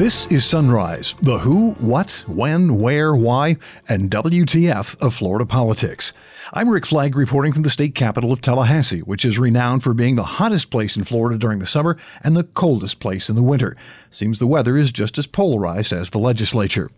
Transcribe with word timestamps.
This 0.00 0.24
is 0.28 0.46
Sunrise, 0.46 1.14
the 1.20 1.40
who, 1.40 1.72
what, 1.72 2.24
when, 2.26 2.78
where, 2.80 3.14
why, 3.14 3.58
and 3.86 4.10
WTF 4.10 4.98
of 5.02 5.14
Florida 5.14 5.44
politics. 5.44 6.14
I'm 6.54 6.70
Rick 6.70 6.86
Flagg 6.86 7.14
reporting 7.14 7.52
from 7.52 7.64
the 7.64 7.68
state 7.68 7.94
capital 7.94 8.32
of 8.32 8.40
Tallahassee, 8.40 9.00
which 9.00 9.26
is 9.26 9.38
renowned 9.38 9.82
for 9.82 9.92
being 9.92 10.16
the 10.16 10.22
hottest 10.22 10.70
place 10.70 10.96
in 10.96 11.04
Florida 11.04 11.36
during 11.36 11.58
the 11.58 11.66
summer 11.66 11.98
and 12.24 12.34
the 12.34 12.44
coldest 12.44 12.98
place 12.98 13.28
in 13.28 13.36
the 13.36 13.42
winter. 13.42 13.76
Seems 14.08 14.38
the 14.38 14.46
weather 14.46 14.74
is 14.74 14.90
just 14.90 15.18
as 15.18 15.26
polarized 15.26 15.92
as 15.92 16.08
the 16.08 16.18
legislature. 16.18 16.90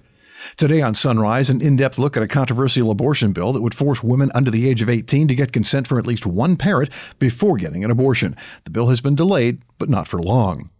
Today 0.57 0.81
on 0.81 0.95
Sunrise, 0.95 1.51
an 1.51 1.61
in 1.61 1.75
depth 1.75 1.99
look 1.99 2.17
at 2.17 2.23
a 2.23 2.29
controversial 2.29 2.93
abortion 2.93 3.33
bill 3.33 3.53
that 3.53 3.63
would 3.63 3.75
force 3.75 4.05
women 4.05 4.31
under 4.33 4.53
the 4.53 4.69
age 4.69 4.81
of 4.81 4.89
18 4.89 5.27
to 5.27 5.35
get 5.35 5.51
consent 5.51 5.89
from 5.89 5.99
at 5.99 6.07
least 6.07 6.25
one 6.25 6.55
parent 6.55 6.89
before 7.19 7.57
getting 7.57 7.83
an 7.83 7.91
abortion. 7.91 8.37
The 8.63 8.71
bill 8.71 8.91
has 8.91 9.01
been 9.01 9.17
delayed, 9.17 9.61
but 9.79 9.89
not 9.89 10.07
for 10.07 10.23
long. 10.23 10.71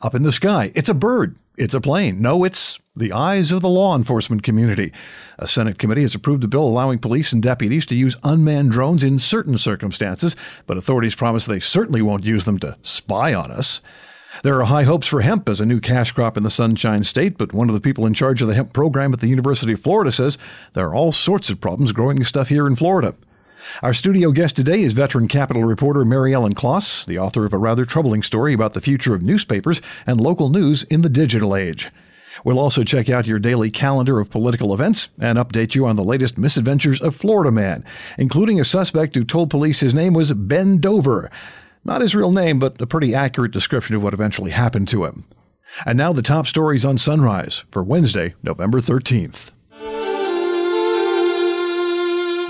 Up 0.00 0.14
in 0.14 0.22
the 0.22 0.32
sky, 0.32 0.72
it's 0.74 0.88
a 0.88 0.94
bird. 0.94 1.36
It's 1.56 1.74
a 1.74 1.80
plane. 1.80 2.22
No, 2.22 2.44
it's 2.44 2.78
the 2.96 3.12
eyes 3.12 3.52
of 3.52 3.60
the 3.60 3.68
law 3.68 3.94
enforcement 3.94 4.42
community. 4.42 4.92
A 5.38 5.46
Senate 5.46 5.78
committee 5.78 6.02
has 6.02 6.14
approved 6.14 6.42
a 6.44 6.48
bill 6.48 6.62
allowing 6.62 6.98
police 6.98 7.32
and 7.32 7.42
deputies 7.42 7.84
to 7.86 7.94
use 7.94 8.16
unmanned 8.22 8.70
drones 8.70 9.04
in 9.04 9.18
certain 9.18 9.58
circumstances, 9.58 10.36
but 10.66 10.78
authorities 10.78 11.14
promise 11.14 11.44
they 11.44 11.60
certainly 11.60 12.00
won't 12.00 12.24
use 12.24 12.46
them 12.46 12.58
to 12.60 12.78
spy 12.82 13.34
on 13.34 13.50
us. 13.50 13.80
There 14.42 14.58
are 14.60 14.64
high 14.64 14.84
hopes 14.84 15.06
for 15.06 15.20
hemp 15.20 15.48
as 15.50 15.60
a 15.60 15.66
new 15.66 15.80
cash 15.80 16.12
crop 16.12 16.38
in 16.38 16.44
the 16.44 16.50
Sunshine 16.50 17.04
State, 17.04 17.36
but 17.36 17.52
one 17.52 17.68
of 17.68 17.74
the 17.74 17.80
people 17.80 18.06
in 18.06 18.14
charge 18.14 18.40
of 18.40 18.48
the 18.48 18.54
hemp 18.54 18.72
program 18.72 19.12
at 19.12 19.20
the 19.20 19.26
University 19.26 19.74
of 19.74 19.80
Florida 19.80 20.12
says 20.12 20.38
there 20.72 20.86
are 20.86 20.94
all 20.94 21.12
sorts 21.12 21.50
of 21.50 21.60
problems 21.60 21.92
growing 21.92 22.16
the 22.16 22.24
stuff 22.24 22.48
here 22.48 22.66
in 22.66 22.76
Florida. 22.76 23.14
Our 23.82 23.94
studio 23.94 24.32
guest 24.32 24.56
today 24.56 24.82
is 24.82 24.92
veteran 24.92 25.28
Capitol 25.28 25.64
reporter 25.64 26.04
Mary 26.04 26.34
Ellen 26.34 26.54
Klas, 26.54 27.04
the 27.04 27.18
author 27.18 27.44
of 27.44 27.52
a 27.52 27.58
rather 27.58 27.84
troubling 27.84 28.22
story 28.22 28.52
about 28.52 28.74
the 28.74 28.80
future 28.80 29.14
of 29.14 29.22
newspapers 29.22 29.80
and 30.06 30.20
local 30.20 30.48
news 30.48 30.84
in 30.84 31.02
the 31.02 31.08
digital 31.08 31.56
age. 31.56 31.88
We'll 32.44 32.58
also 32.58 32.84
check 32.84 33.10
out 33.10 33.26
your 33.26 33.38
daily 33.38 33.70
calendar 33.70 34.18
of 34.18 34.30
political 34.30 34.72
events 34.72 35.10
and 35.18 35.38
update 35.38 35.74
you 35.74 35.86
on 35.86 35.96
the 35.96 36.04
latest 36.04 36.38
misadventures 36.38 37.00
of 37.00 37.16
Florida 37.16 37.50
Man, 37.50 37.84
including 38.18 38.60
a 38.60 38.64
suspect 38.64 39.14
who 39.14 39.24
told 39.24 39.50
police 39.50 39.80
his 39.80 39.94
name 39.94 40.14
was 40.14 40.32
Ben 40.32 40.78
Dover. 40.78 41.30
Not 41.84 42.00
his 42.00 42.14
real 42.14 42.32
name, 42.32 42.58
but 42.58 42.80
a 42.80 42.86
pretty 42.86 43.14
accurate 43.14 43.52
description 43.52 43.96
of 43.96 44.02
what 44.02 44.14
eventually 44.14 44.50
happened 44.50 44.88
to 44.88 45.04
him. 45.04 45.24
And 45.86 45.96
now 45.96 46.12
the 46.12 46.22
top 46.22 46.46
stories 46.46 46.84
on 46.84 46.98
Sunrise 46.98 47.64
for 47.70 47.82
Wednesday, 47.82 48.34
November 48.42 48.80
13th. 48.80 49.52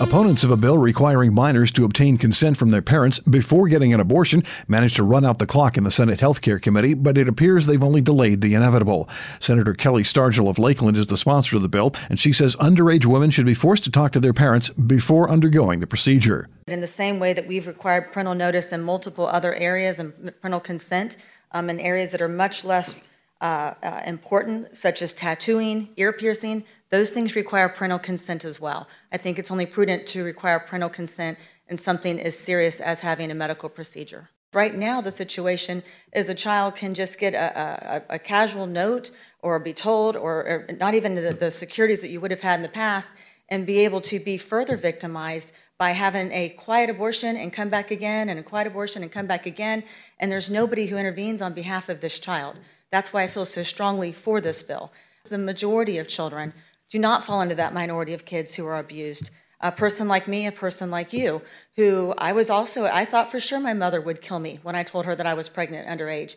Opponents 0.00 0.44
of 0.44 0.50
a 0.50 0.56
bill 0.56 0.78
requiring 0.78 1.34
minors 1.34 1.70
to 1.72 1.84
obtain 1.84 2.16
consent 2.16 2.56
from 2.56 2.70
their 2.70 2.80
parents 2.80 3.18
before 3.18 3.68
getting 3.68 3.92
an 3.92 4.00
abortion 4.00 4.42
managed 4.66 4.96
to 4.96 5.04
run 5.04 5.26
out 5.26 5.38
the 5.38 5.46
clock 5.46 5.76
in 5.76 5.84
the 5.84 5.90
Senate 5.90 6.20
Health 6.20 6.40
Care 6.40 6.58
Committee, 6.58 6.94
but 6.94 7.18
it 7.18 7.28
appears 7.28 7.66
they've 7.66 7.84
only 7.84 8.00
delayed 8.00 8.40
the 8.40 8.54
inevitable. 8.54 9.10
Senator 9.40 9.74
Kelli 9.74 10.00
Stargel 10.00 10.48
of 10.48 10.58
Lakeland 10.58 10.96
is 10.96 11.08
the 11.08 11.18
sponsor 11.18 11.56
of 11.56 11.62
the 11.62 11.68
bill, 11.68 11.94
and 12.08 12.18
she 12.18 12.32
says 12.32 12.56
underage 12.56 13.04
women 13.04 13.30
should 13.30 13.44
be 13.44 13.52
forced 13.52 13.84
to 13.84 13.90
talk 13.90 14.12
to 14.12 14.20
their 14.20 14.32
parents 14.32 14.70
before 14.70 15.28
undergoing 15.28 15.80
the 15.80 15.86
procedure. 15.86 16.48
In 16.66 16.80
the 16.80 16.86
same 16.86 17.18
way 17.18 17.34
that 17.34 17.46
we've 17.46 17.66
required 17.66 18.10
parental 18.10 18.34
notice 18.34 18.72
in 18.72 18.80
multiple 18.80 19.26
other 19.26 19.54
areas 19.54 19.98
and 19.98 20.32
parental 20.40 20.60
consent 20.60 21.18
um, 21.52 21.68
in 21.68 21.78
areas 21.78 22.10
that 22.12 22.22
are 22.22 22.28
much 22.28 22.64
less 22.64 22.94
uh, 23.42 23.74
uh, 23.82 24.00
important, 24.06 24.74
such 24.74 25.02
as 25.02 25.12
tattooing, 25.12 25.90
ear 25.98 26.14
piercing, 26.14 26.64
those 26.90 27.10
things 27.10 27.36
require 27.36 27.68
parental 27.68 27.98
consent 27.98 28.44
as 28.44 28.60
well. 28.60 28.88
I 29.12 29.16
think 29.16 29.38
it's 29.38 29.50
only 29.50 29.66
prudent 29.66 30.06
to 30.08 30.24
require 30.24 30.58
parental 30.58 30.90
consent 30.90 31.38
in 31.68 31.78
something 31.78 32.20
as 32.20 32.38
serious 32.38 32.80
as 32.80 33.00
having 33.00 33.30
a 33.30 33.34
medical 33.34 33.68
procedure. 33.68 34.28
Right 34.52 34.74
now, 34.74 35.00
the 35.00 35.12
situation 35.12 35.84
is 36.12 36.28
a 36.28 36.34
child 36.34 36.74
can 36.74 36.92
just 36.94 37.18
get 37.20 37.34
a, 37.34 38.02
a, 38.10 38.14
a 38.16 38.18
casual 38.18 38.66
note 38.66 39.12
or 39.38 39.60
be 39.60 39.72
told, 39.72 40.16
or, 40.16 40.66
or 40.68 40.76
not 40.80 40.94
even 40.94 41.14
the, 41.14 41.32
the 41.32 41.52
securities 41.52 42.00
that 42.00 42.10
you 42.10 42.20
would 42.20 42.32
have 42.32 42.40
had 42.40 42.58
in 42.58 42.62
the 42.62 42.68
past, 42.68 43.12
and 43.48 43.64
be 43.64 43.78
able 43.78 44.00
to 44.00 44.18
be 44.18 44.36
further 44.36 44.76
victimized 44.76 45.52
by 45.78 45.92
having 45.92 46.32
a 46.32 46.48
quiet 46.50 46.90
abortion 46.90 47.36
and 47.36 47.52
come 47.52 47.68
back 47.68 47.92
again, 47.92 48.28
and 48.28 48.40
a 48.40 48.42
quiet 48.42 48.66
abortion 48.66 49.02
and 49.04 49.12
come 49.12 49.26
back 49.26 49.46
again, 49.46 49.84
and 50.18 50.30
there's 50.30 50.50
nobody 50.50 50.86
who 50.86 50.96
intervenes 50.96 51.40
on 51.40 51.54
behalf 51.54 51.88
of 51.88 52.00
this 52.00 52.18
child. 52.18 52.56
That's 52.90 53.12
why 53.12 53.22
I 53.22 53.28
feel 53.28 53.44
so 53.44 53.62
strongly 53.62 54.10
for 54.10 54.40
this 54.40 54.64
bill. 54.64 54.92
The 55.28 55.38
majority 55.38 55.96
of 55.98 56.08
children 56.08 56.52
do 56.90 56.98
not 56.98 57.24
fall 57.24 57.40
into 57.40 57.54
that 57.54 57.72
minority 57.72 58.12
of 58.12 58.24
kids 58.24 58.54
who 58.54 58.66
are 58.66 58.78
abused. 58.78 59.30
A 59.60 59.70
person 59.70 60.08
like 60.08 60.26
me, 60.26 60.46
a 60.46 60.52
person 60.52 60.90
like 60.90 61.12
you, 61.12 61.42
who 61.76 62.14
I 62.18 62.32
was 62.32 62.50
also, 62.50 62.86
I 62.86 63.04
thought 63.04 63.30
for 63.30 63.38
sure 63.38 63.60
my 63.60 63.74
mother 63.74 64.00
would 64.00 64.22
kill 64.22 64.38
me 64.38 64.58
when 64.62 64.74
I 64.74 64.82
told 64.82 65.06
her 65.06 65.14
that 65.14 65.26
I 65.26 65.34
was 65.34 65.48
pregnant 65.48 65.86
underage. 65.86 66.36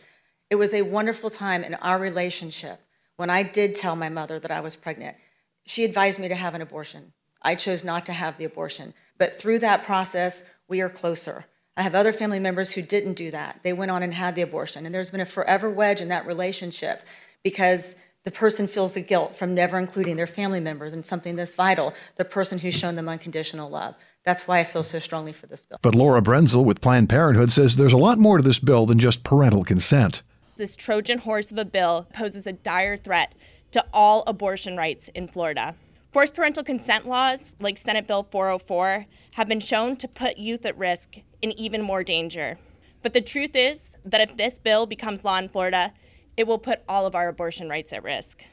It 0.49 0.55
was 0.55 0.73
a 0.73 0.81
wonderful 0.83 1.29
time 1.29 1.63
in 1.63 1.73
our 1.75 1.97
relationship 1.97 2.81
when 3.15 3.29
I 3.29 3.43
did 3.43 3.75
tell 3.75 3.95
my 3.95 4.09
mother 4.09 4.39
that 4.39 4.51
I 4.51 4.59
was 4.59 4.75
pregnant. 4.75 5.17
She 5.65 5.85
advised 5.85 6.19
me 6.19 6.27
to 6.27 6.35
have 6.35 6.53
an 6.53 6.61
abortion. 6.61 7.13
I 7.41 7.55
chose 7.55 7.83
not 7.83 8.05
to 8.07 8.13
have 8.13 8.37
the 8.37 8.45
abortion. 8.45 8.93
But 9.17 9.39
through 9.39 9.59
that 9.59 9.83
process, 9.83 10.43
we 10.67 10.81
are 10.81 10.89
closer. 10.89 11.45
I 11.75 11.81
have 11.81 11.95
other 11.95 12.13
family 12.13 12.39
members 12.39 12.73
who 12.73 12.81
didn't 12.81 13.13
do 13.13 13.31
that. 13.31 13.61
They 13.63 13.73
went 13.73 13.91
on 13.91 14.03
and 14.03 14.13
had 14.13 14.35
the 14.35 14.41
abortion. 14.41 14.85
And 14.85 14.93
there's 14.93 15.09
been 15.09 15.21
a 15.21 15.25
forever 15.25 15.69
wedge 15.69 16.01
in 16.01 16.09
that 16.09 16.27
relationship 16.27 17.03
because 17.43 17.95
the 18.23 18.31
person 18.31 18.67
feels 18.67 18.93
the 18.93 19.01
guilt 19.01 19.35
from 19.35 19.53
never 19.53 19.77
including 19.77 20.15
their 20.15 20.27
family 20.27 20.59
members 20.59 20.93
in 20.93 21.03
something 21.03 21.35
this 21.35 21.55
vital, 21.55 21.93
the 22.15 22.25
person 22.25 22.59
who's 22.59 22.73
shown 22.73 22.95
them 22.95 23.09
unconditional 23.09 23.69
love. 23.69 23.95
That's 24.23 24.47
why 24.47 24.59
I 24.59 24.63
feel 24.63 24.83
so 24.83 24.99
strongly 24.99 25.33
for 25.33 25.47
this 25.47 25.65
bill. 25.65 25.77
But 25.81 25.95
Laura 25.95 26.21
Brenzel 26.21 26.63
with 26.63 26.79
Planned 26.79 27.09
Parenthood 27.09 27.51
says 27.51 27.75
there's 27.75 27.93
a 27.93 27.97
lot 27.97 28.17
more 28.17 28.37
to 28.37 28.43
this 28.43 28.59
bill 28.59 28.85
than 28.85 28.97
just 28.97 29.23
parental 29.23 29.63
consent. 29.63 30.23
This 30.55 30.75
Trojan 30.75 31.19
horse 31.19 31.51
of 31.51 31.57
a 31.57 31.65
bill 31.65 32.07
poses 32.13 32.47
a 32.47 32.53
dire 32.53 32.95
threat 32.95 33.33
to 33.71 33.83
all 33.91 34.23
abortion 34.25 34.77
rights 34.77 35.09
in 35.09 35.27
Florida. 35.27 35.75
Forced 36.13 36.35
parental 36.35 36.63
consent 36.63 37.07
laws, 37.07 37.55
like 37.59 37.77
Senate 37.77 38.07
Bill 38.07 38.27
404, 38.31 39.07
have 39.31 39.47
been 39.47 39.59
shown 39.59 39.97
to 39.97 40.07
put 40.07 40.37
youth 40.37 40.63
at 40.65 40.77
risk 40.77 41.17
in 41.41 41.51
even 41.59 41.81
more 41.81 42.03
danger. 42.03 42.59
But 43.01 43.13
the 43.13 43.21
truth 43.21 43.55
is 43.55 43.97
that 44.05 44.21
if 44.21 44.37
this 44.37 44.59
bill 44.59 44.85
becomes 44.85 45.25
law 45.25 45.39
in 45.39 45.49
Florida, 45.49 45.91
it 46.37 46.47
will 46.47 46.57
put 46.57 46.81
all 46.87 47.05
of 47.05 47.15
our 47.15 47.27
abortion 47.27 47.69
rights 47.69 47.93
at 47.93 48.03
risk. 48.03 48.43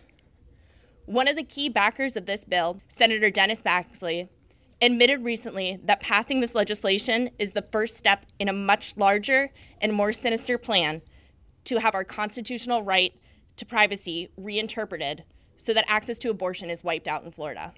One 1.07 1.29
of 1.29 1.37
the 1.37 1.43
key 1.43 1.69
backers 1.69 2.17
of 2.17 2.27
this 2.27 2.45
bill, 2.45 2.81
Senator 2.89 3.31
Dennis 3.31 3.63
Baxley, 3.63 4.29
admitted 4.83 5.25
recently 5.25 5.79
that 5.85 6.01
passing 6.01 6.41
this 6.41 6.55
legislation 6.55 7.31
is 7.39 7.53
the 7.53 7.67
first 7.73 7.97
step 7.97 8.25
in 8.39 8.49
a 8.49 8.53
much 8.53 8.97
larger 8.97 9.51
and 9.81 9.93
more 9.93 10.13
sinister 10.13 10.57
plan 10.57 11.03
to 11.65 11.79
have 11.79 11.95
our 11.95 12.05
constitutional 12.05 12.83
right 12.83 13.15
to 13.57 13.67
privacy 13.67 14.31
reinterpreted 14.37 15.25
so 15.57 15.75
that 15.75 15.85
access 15.89 16.19
to 16.19 16.31
abortion 16.31 16.71
is 16.71 16.83
wiped 16.83 17.09
out 17.09 17.25
in 17.25 17.31
Florida. 17.31 17.75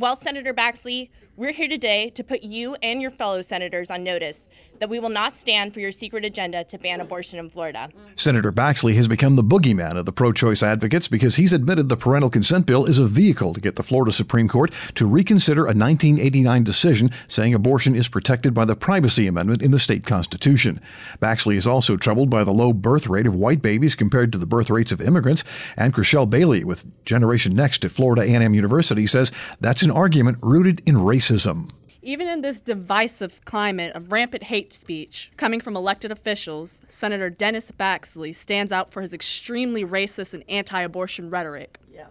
Well, 0.00 0.16
Senator 0.16 0.54
Baxley, 0.54 1.10
we're 1.36 1.52
here 1.52 1.68
today 1.68 2.10
to 2.10 2.24
put 2.24 2.42
you 2.42 2.74
and 2.82 3.00
your 3.00 3.10
fellow 3.10 3.40
senators 3.40 3.90
on 3.90 4.02
notice 4.02 4.46
that 4.78 4.88
we 4.88 4.98
will 4.98 5.10
not 5.10 5.36
stand 5.36 5.72
for 5.72 5.80
your 5.80 5.92
secret 5.92 6.24
agenda 6.24 6.64
to 6.64 6.78
ban 6.78 7.00
abortion 7.00 7.38
in 7.38 7.50
Florida. 7.50 7.88
Senator 8.14 8.50
Baxley 8.50 8.94
has 8.94 9.08
become 9.08 9.36
the 9.36 9.44
boogeyman 9.44 9.96
of 9.96 10.06
the 10.06 10.12
pro 10.12 10.32
choice 10.32 10.62
advocates 10.62 11.06
because 11.06 11.36
he's 11.36 11.52
admitted 11.52 11.88
the 11.88 11.96
parental 11.96 12.30
consent 12.30 12.66
bill 12.66 12.84
is 12.84 12.98
a 12.98 13.06
vehicle 13.06 13.54
to 13.54 13.60
get 13.60 13.76
the 13.76 13.82
Florida 13.82 14.12
Supreme 14.12 14.48
Court 14.48 14.72
to 14.94 15.06
reconsider 15.06 15.62
a 15.62 15.76
1989 15.76 16.64
decision 16.64 17.10
saying 17.28 17.54
abortion 17.54 17.94
is 17.94 18.08
protected 18.08 18.54
by 18.54 18.64
the 18.64 18.76
Privacy 18.76 19.26
Amendment 19.26 19.62
in 19.62 19.70
the 19.70 19.78
state 19.78 20.04
constitution. 20.04 20.80
Baxley 21.20 21.56
is 21.56 21.66
also 21.66 21.96
troubled 21.96 22.28
by 22.28 22.42
the 22.42 22.52
low 22.52 22.72
birth 22.72 23.06
rate 23.06 23.26
of 23.26 23.34
white 23.34 23.62
babies 23.62 23.94
compared 23.94 24.32
to 24.32 24.38
the 24.38 24.46
birth 24.46 24.70
rates 24.70 24.92
of 24.92 25.00
immigrants, 25.00 25.44
and 25.76 25.94
Chriselle 25.94 26.28
Bailey 26.28 26.64
with 26.64 26.86
Generation 27.04 27.54
Next 27.54 27.84
at 27.84 27.92
Florida 27.92 28.22
A&M 28.22 28.54
University 28.54 29.06
says 29.06 29.32
that's 29.60 29.82
an 29.82 29.89
argument 29.90 30.38
rooted 30.42 30.82
in 30.86 30.96
racism. 30.96 31.70
Even 32.02 32.28
in 32.28 32.40
this 32.40 32.60
divisive 32.60 33.44
climate 33.44 33.94
of 33.94 34.10
rampant 34.10 34.44
hate 34.44 34.72
speech 34.72 35.30
coming 35.36 35.60
from 35.60 35.76
elected 35.76 36.10
officials, 36.10 36.80
Senator 36.88 37.28
Dennis 37.28 37.70
Baxley 37.70 38.34
stands 38.34 38.72
out 38.72 38.90
for 38.90 39.02
his 39.02 39.12
extremely 39.12 39.84
racist 39.84 40.32
and 40.32 40.42
anti 40.48 40.80
abortion 40.80 41.28
rhetoric. 41.28 41.78
Yes. 41.92 42.08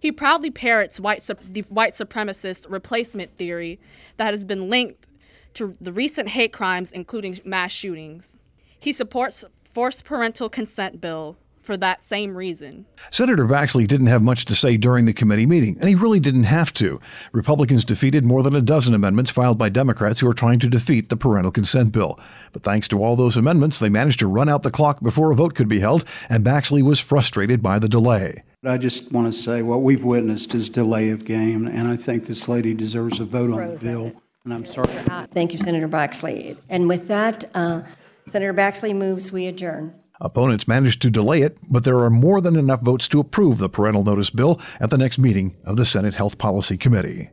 He 0.00 0.10
proudly 0.10 0.50
parrots 0.50 0.98
white, 0.98 1.28
the 1.52 1.62
white 1.68 1.92
supremacist 1.92 2.64
replacement 2.70 3.36
theory 3.36 3.78
that 4.16 4.32
has 4.32 4.46
been 4.46 4.70
linked 4.70 5.06
to 5.54 5.74
the 5.80 5.92
recent 5.92 6.30
hate 6.30 6.52
crimes, 6.52 6.92
including 6.92 7.38
mass 7.44 7.72
shootings. 7.72 8.38
He 8.80 8.92
supports 8.92 9.44
forced 9.72 10.04
parental 10.04 10.48
consent 10.48 11.00
bill, 11.00 11.36
for 11.66 11.76
that 11.76 12.04
same 12.04 12.36
reason. 12.36 12.86
Senator 13.10 13.44
Baxley 13.44 13.86
didn't 13.86 14.06
have 14.06 14.22
much 14.22 14.44
to 14.46 14.54
say 14.54 14.76
during 14.76 15.04
the 15.04 15.12
committee 15.12 15.44
meeting, 15.44 15.76
and 15.80 15.88
he 15.88 15.94
really 15.94 16.20
didn't 16.20 16.44
have 16.44 16.72
to. 16.74 17.00
Republicans 17.32 17.84
defeated 17.84 18.24
more 18.24 18.42
than 18.42 18.54
a 18.54 18.62
dozen 18.62 18.94
amendments 18.94 19.32
filed 19.32 19.58
by 19.58 19.68
Democrats 19.68 20.20
who 20.20 20.28
are 20.28 20.34
trying 20.34 20.60
to 20.60 20.68
defeat 20.68 21.08
the 21.08 21.16
parental 21.16 21.50
consent 21.50 21.92
bill. 21.92 22.18
But 22.52 22.62
thanks 22.62 22.88
to 22.88 23.02
all 23.02 23.16
those 23.16 23.36
amendments, 23.36 23.78
they 23.78 23.90
managed 23.90 24.20
to 24.20 24.28
run 24.28 24.48
out 24.48 24.62
the 24.62 24.70
clock 24.70 25.02
before 25.02 25.30
a 25.30 25.34
vote 25.34 25.54
could 25.54 25.68
be 25.68 25.80
held, 25.80 26.04
and 26.28 26.44
Baxley 26.44 26.82
was 26.82 27.00
frustrated 27.00 27.62
by 27.62 27.78
the 27.78 27.88
delay. 27.88 28.44
I 28.64 28.78
just 28.78 29.12
want 29.12 29.32
to 29.32 29.38
say 29.38 29.62
what 29.62 29.82
we've 29.82 30.04
witnessed 30.04 30.54
is 30.54 30.68
delay 30.68 31.10
of 31.10 31.24
game, 31.24 31.66
and 31.66 31.88
I 31.88 31.96
think 31.96 32.26
this 32.26 32.48
lady 32.48 32.74
deserves 32.74 33.20
a 33.20 33.24
vote 33.24 33.52
on 33.52 33.72
the 33.72 33.78
bill. 33.78 34.12
And 34.44 34.54
I'm 34.54 34.64
sorry. 34.64 34.92
Thank 35.32 35.52
you, 35.52 35.58
Senator 35.58 35.88
Baxley. 35.88 36.56
And 36.68 36.88
with 36.88 37.08
that, 37.08 37.44
uh, 37.54 37.82
Senator 38.28 38.54
Baxley 38.54 38.94
moves 38.94 39.32
we 39.32 39.46
adjourn. 39.46 39.94
Opponents 40.20 40.66
managed 40.66 41.02
to 41.02 41.10
delay 41.10 41.42
it, 41.42 41.58
but 41.68 41.84
there 41.84 41.98
are 41.98 42.10
more 42.10 42.40
than 42.40 42.56
enough 42.56 42.80
votes 42.80 43.06
to 43.08 43.20
approve 43.20 43.58
the 43.58 43.68
parental 43.68 44.02
notice 44.02 44.30
bill 44.30 44.60
at 44.80 44.90
the 44.90 44.98
next 44.98 45.18
meeting 45.18 45.56
of 45.64 45.76
the 45.76 45.84
Senate 45.84 46.14
Health 46.14 46.38
Policy 46.38 46.78
Committee. 46.78 47.30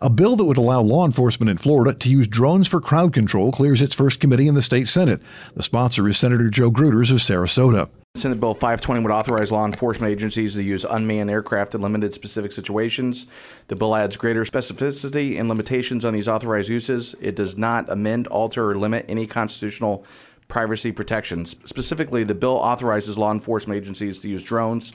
A 0.00 0.08
bill 0.08 0.36
that 0.36 0.44
would 0.44 0.56
allow 0.56 0.80
law 0.80 1.04
enforcement 1.04 1.50
in 1.50 1.58
Florida 1.58 1.92
to 1.92 2.08
use 2.08 2.26
drones 2.26 2.66
for 2.66 2.80
crowd 2.80 3.12
control 3.12 3.52
clears 3.52 3.82
its 3.82 3.94
first 3.94 4.20
committee 4.20 4.48
in 4.48 4.54
the 4.54 4.62
state 4.62 4.88
Senate. 4.88 5.20
The 5.54 5.62
sponsor 5.62 6.08
is 6.08 6.16
Senator 6.16 6.48
Joe 6.48 6.70
Gruters 6.70 7.10
of 7.10 7.18
Sarasota. 7.18 7.90
Senate 8.14 8.40
Bill 8.40 8.54
520 8.54 9.02
would 9.02 9.12
authorize 9.12 9.52
law 9.52 9.64
enforcement 9.66 10.10
agencies 10.10 10.54
to 10.54 10.62
use 10.62 10.84
unmanned 10.84 11.30
aircraft 11.30 11.74
in 11.74 11.80
limited 11.82 12.12
specific 12.12 12.52
situations. 12.52 13.26
The 13.68 13.76
bill 13.76 13.96
adds 13.96 14.16
greater 14.16 14.44
specificity 14.44 15.38
and 15.38 15.48
limitations 15.48 16.04
on 16.04 16.12
these 16.12 16.28
authorized 16.28 16.68
uses. 16.68 17.14
It 17.20 17.36
does 17.36 17.56
not 17.56 17.90
amend, 17.90 18.26
alter, 18.28 18.70
or 18.70 18.78
limit 18.78 19.06
any 19.08 19.26
constitutional 19.26 20.06
privacy 20.48 20.92
protections. 20.92 21.56
Specifically, 21.64 22.24
the 22.24 22.34
bill 22.34 22.56
authorizes 22.56 23.16
law 23.18 23.32
enforcement 23.32 23.76
agencies 23.76 24.18
to 24.20 24.28
use 24.28 24.42
drones 24.42 24.92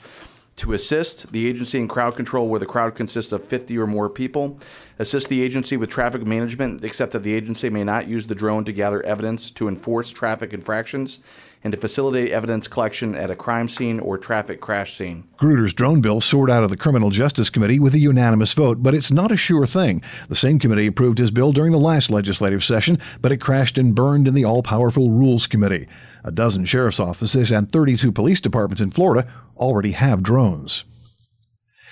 to 0.58 0.72
assist 0.72 1.30
the 1.30 1.46
agency 1.46 1.78
in 1.78 1.86
crowd 1.86 2.16
control 2.16 2.48
where 2.48 2.58
the 2.58 2.66
crowd 2.66 2.96
consists 2.96 3.30
of 3.30 3.44
50 3.44 3.78
or 3.78 3.86
more 3.86 4.10
people, 4.10 4.58
assist 4.98 5.28
the 5.28 5.40
agency 5.40 5.76
with 5.76 5.88
traffic 5.88 6.26
management, 6.26 6.84
except 6.84 7.12
that 7.12 7.22
the 7.22 7.32
agency 7.32 7.70
may 7.70 7.84
not 7.84 8.08
use 8.08 8.26
the 8.26 8.34
drone 8.34 8.64
to 8.64 8.72
gather 8.72 9.00
evidence 9.04 9.52
to 9.52 9.68
enforce 9.68 10.10
traffic 10.10 10.52
infractions, 10.52 11.20
and 11.64 11.72
to 11.72 11.78
facilitate 11.78 12.30
evidence 12.30 12.68
collection 12.68 13.14
at 13.14 13.30
a 13.30 13.36
crime 13.36 13.68
scene 13.68 14.00
or 14.00 14.16
traffic 14.16 14.60
crash 14.60 14.96
scene. 14.96 15.24
Gruters' 15.38 15.74
drone 15.74 16.00
bill 16.00 16.20
soared 16.20 16.50
out 16.50 16.64
of 16.64 16.70
the 16.70 16.76
Criminal 16.76 17.10
Justice 17.10 17.50
Committee 17.50 17.78
with 17.78 17.94
a 17.94 17.98
unanimous 17.98 18.54
vote, 18.54 18.82
but 18.82 18.94
it's 18.94 19.10
not 19.10 19.32
a 19.32 19.36
sure 19.36 19.66
thing. 19.66 20.02
The 20.28 20.34
same 20.34 20.58
committee 20.58 20.86
approved 20.86 21.18
his 21.18 21.30
bill 21.30 21.52
during 21.52 21.72
the 21.72 21.78
last 21.78 22.10
legislative 22.10 22.62
session, 22.62 22.98
but 23.20 23.32
it 23.32 23.38
crashed 23.38 23.78
and 23.78 23.94
burned 23.94 24.28
in 24.28 24.34
the 24.34 24.44
all 24.44 24.62
powerful 24.62 25.10
Rules 25.10 25.46
Committee. 25.46 25.88
A 26.24 26.30
dozen 26.30 26.64
sheriff's 26.64 27.00
offices 27.00 27.50
and 27.50 27.70
32 27.70 28.12
police 28.12 28.40
departments 28.40 28.80
in 28.80 28.90
Florida 28.90 29.30
already 29.56 29.92
have 29.92 30.22
drones. 30.22 30.84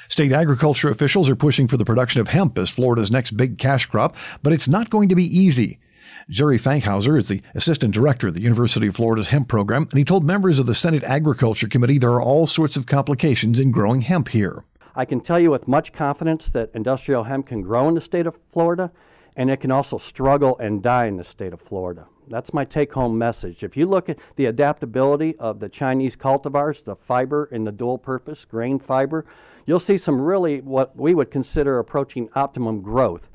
State 0.09 0.33
agriculture 0.33 0.89
officials 0.89 1.29
are 1.29 1.37
pushing 1.37 1.67
for 1.67 1.77
the 1.77 1.85
production 1.85 2.21
of 2.21 2.29
hemp 2.29 2.59
as 2.59 2.71
Florida's 2.71 3.11
next 3.11 3.33
big 3.33 3.59
cash 3.59 3.87
crop, 3.87 4.15
but 4.43 4.53
it's 4.53 4.69
not 4.69 4.91
going 4.91 5.09
to 5.09 5.17
be 5.17 5.25
easy. 5.25 5.81
Jerry 6.29 6.59
Fankhauser 6.59 7.17
is 7.17 7.29
the 7.29 7.41
assistant 7.55 7.95
director 7.95 8.27
of 8.27 8.35
the 8.35 8.41
University 8.41 8.89
of 8.89 8.97
Florida's 8.97 9.29
hemp 9.29 9.47
program, 9.47 9.83
and 9.83 9.93
he 9.93 10.05
told 10.05 10.25
members 10.25 10.59
of 10.59 10.67
the 10.67 10.75
Senate 10.75 11.05
Agriculture 11.05 11.69
Committee 11.69 11.99
there 11.99 12.11
are 12.11 12.23
all 12.23 12.49
sorts 12.49 12.77
of 12.77 12.85
complications 12.85 13.61
in 13.61 13.71
growing 13.71 14.01
hemp 14.01 14.31
here. 14.31 14.65
I 14.97 15.05
can 15.05 15.21
tell 15.21 15.39
you 15.39 15.53
with 15.53 15.69
much 15.69 15.93
confidence 15.93 16.49
that 16.49 16.73
industrial 16.75 17.23
hemp 17.23 17.47
can 17.47 17.63
grow 17.63 17.89
in 17.89 17.95
the 17.95 18.01
state 18.01 18.27
of 18.27 18.37
Florida, 18.53 18.91
and 19.37 19.49
it 19.51 19.61
can 19.61 19.71
also 19.71 19.99
struggle 19.99 20.59
and 20.59 20.83
die 20.83 21.07
in 21.07 21.17
the 21.17 21.23
state 21.23 21.53
of 21.53 21.61
Florida. 21.61 22.07
That's 22.27 22.53
my 22.53 22.65
take 22.65 22.93
home 22.93 23.17
message. 23.17 23.63
If 23.63 23.77
you 23.77 23.87
look 23.87 24.09
at 24.09 24.19
the 24.35 24.47
adaptability 24.47 25.37
of 25.39 25.61
the 25.61 25.69
Chinese 25.69 26.17
cultivars, 26.17 26.83
the 26.83 26.97
fiber 26.97 27.49
in 27.53 27.63
the 27.63 27.71
dual 27.71 27.99
purpose 27.99 28.45
grain 28.45 28.81
fiber, 28.81 29.27
you'll 29.65 29.79
see 29.79 29.97
some 29.97 30.21
really 30.21 30.61
what 30.61 30.97
we 30.97 31.15
would 31.15 31.31
consider 31.31 31.79
approaching 31.79 32.29
optimum 32.35 32.83
growth. 32.83 33.29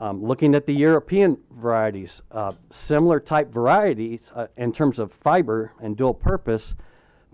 Um, 0.00 0.24
looking 0.24 0.54
at 0.54 0.64
the 0.64 0.72
European 0.72 1.36
varieties, 1.58 2.22
uh, 2.32 2.52
similar 2.72 3.20
type 3.20 3.52
varieties 3.52 4.20
uh, 4.34 4.46
in 4.56 4.72
terms 4.72 4.98
of 4.98 5.12
fiber 5.12 5.72
and 5.82 5.94
dual 5.94 6.14
purpose, 6.14 6.74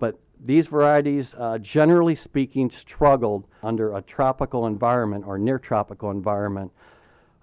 but 0.00 0.18
these 0.44 0.66
varieties, 0.66 1.32
uh, 1.38 1.58
generally 1.58 2.16
speaking, 2.16 2.68
struggled 2.70 3.44
under 3.62 3.96
a 3.96 4.02
tropical 4.02 4.66
environment 4.66 5.24
or 5.28 5.38
near 5.38 5.60
tropical 5.60 6.10
environment. 6.10 6.72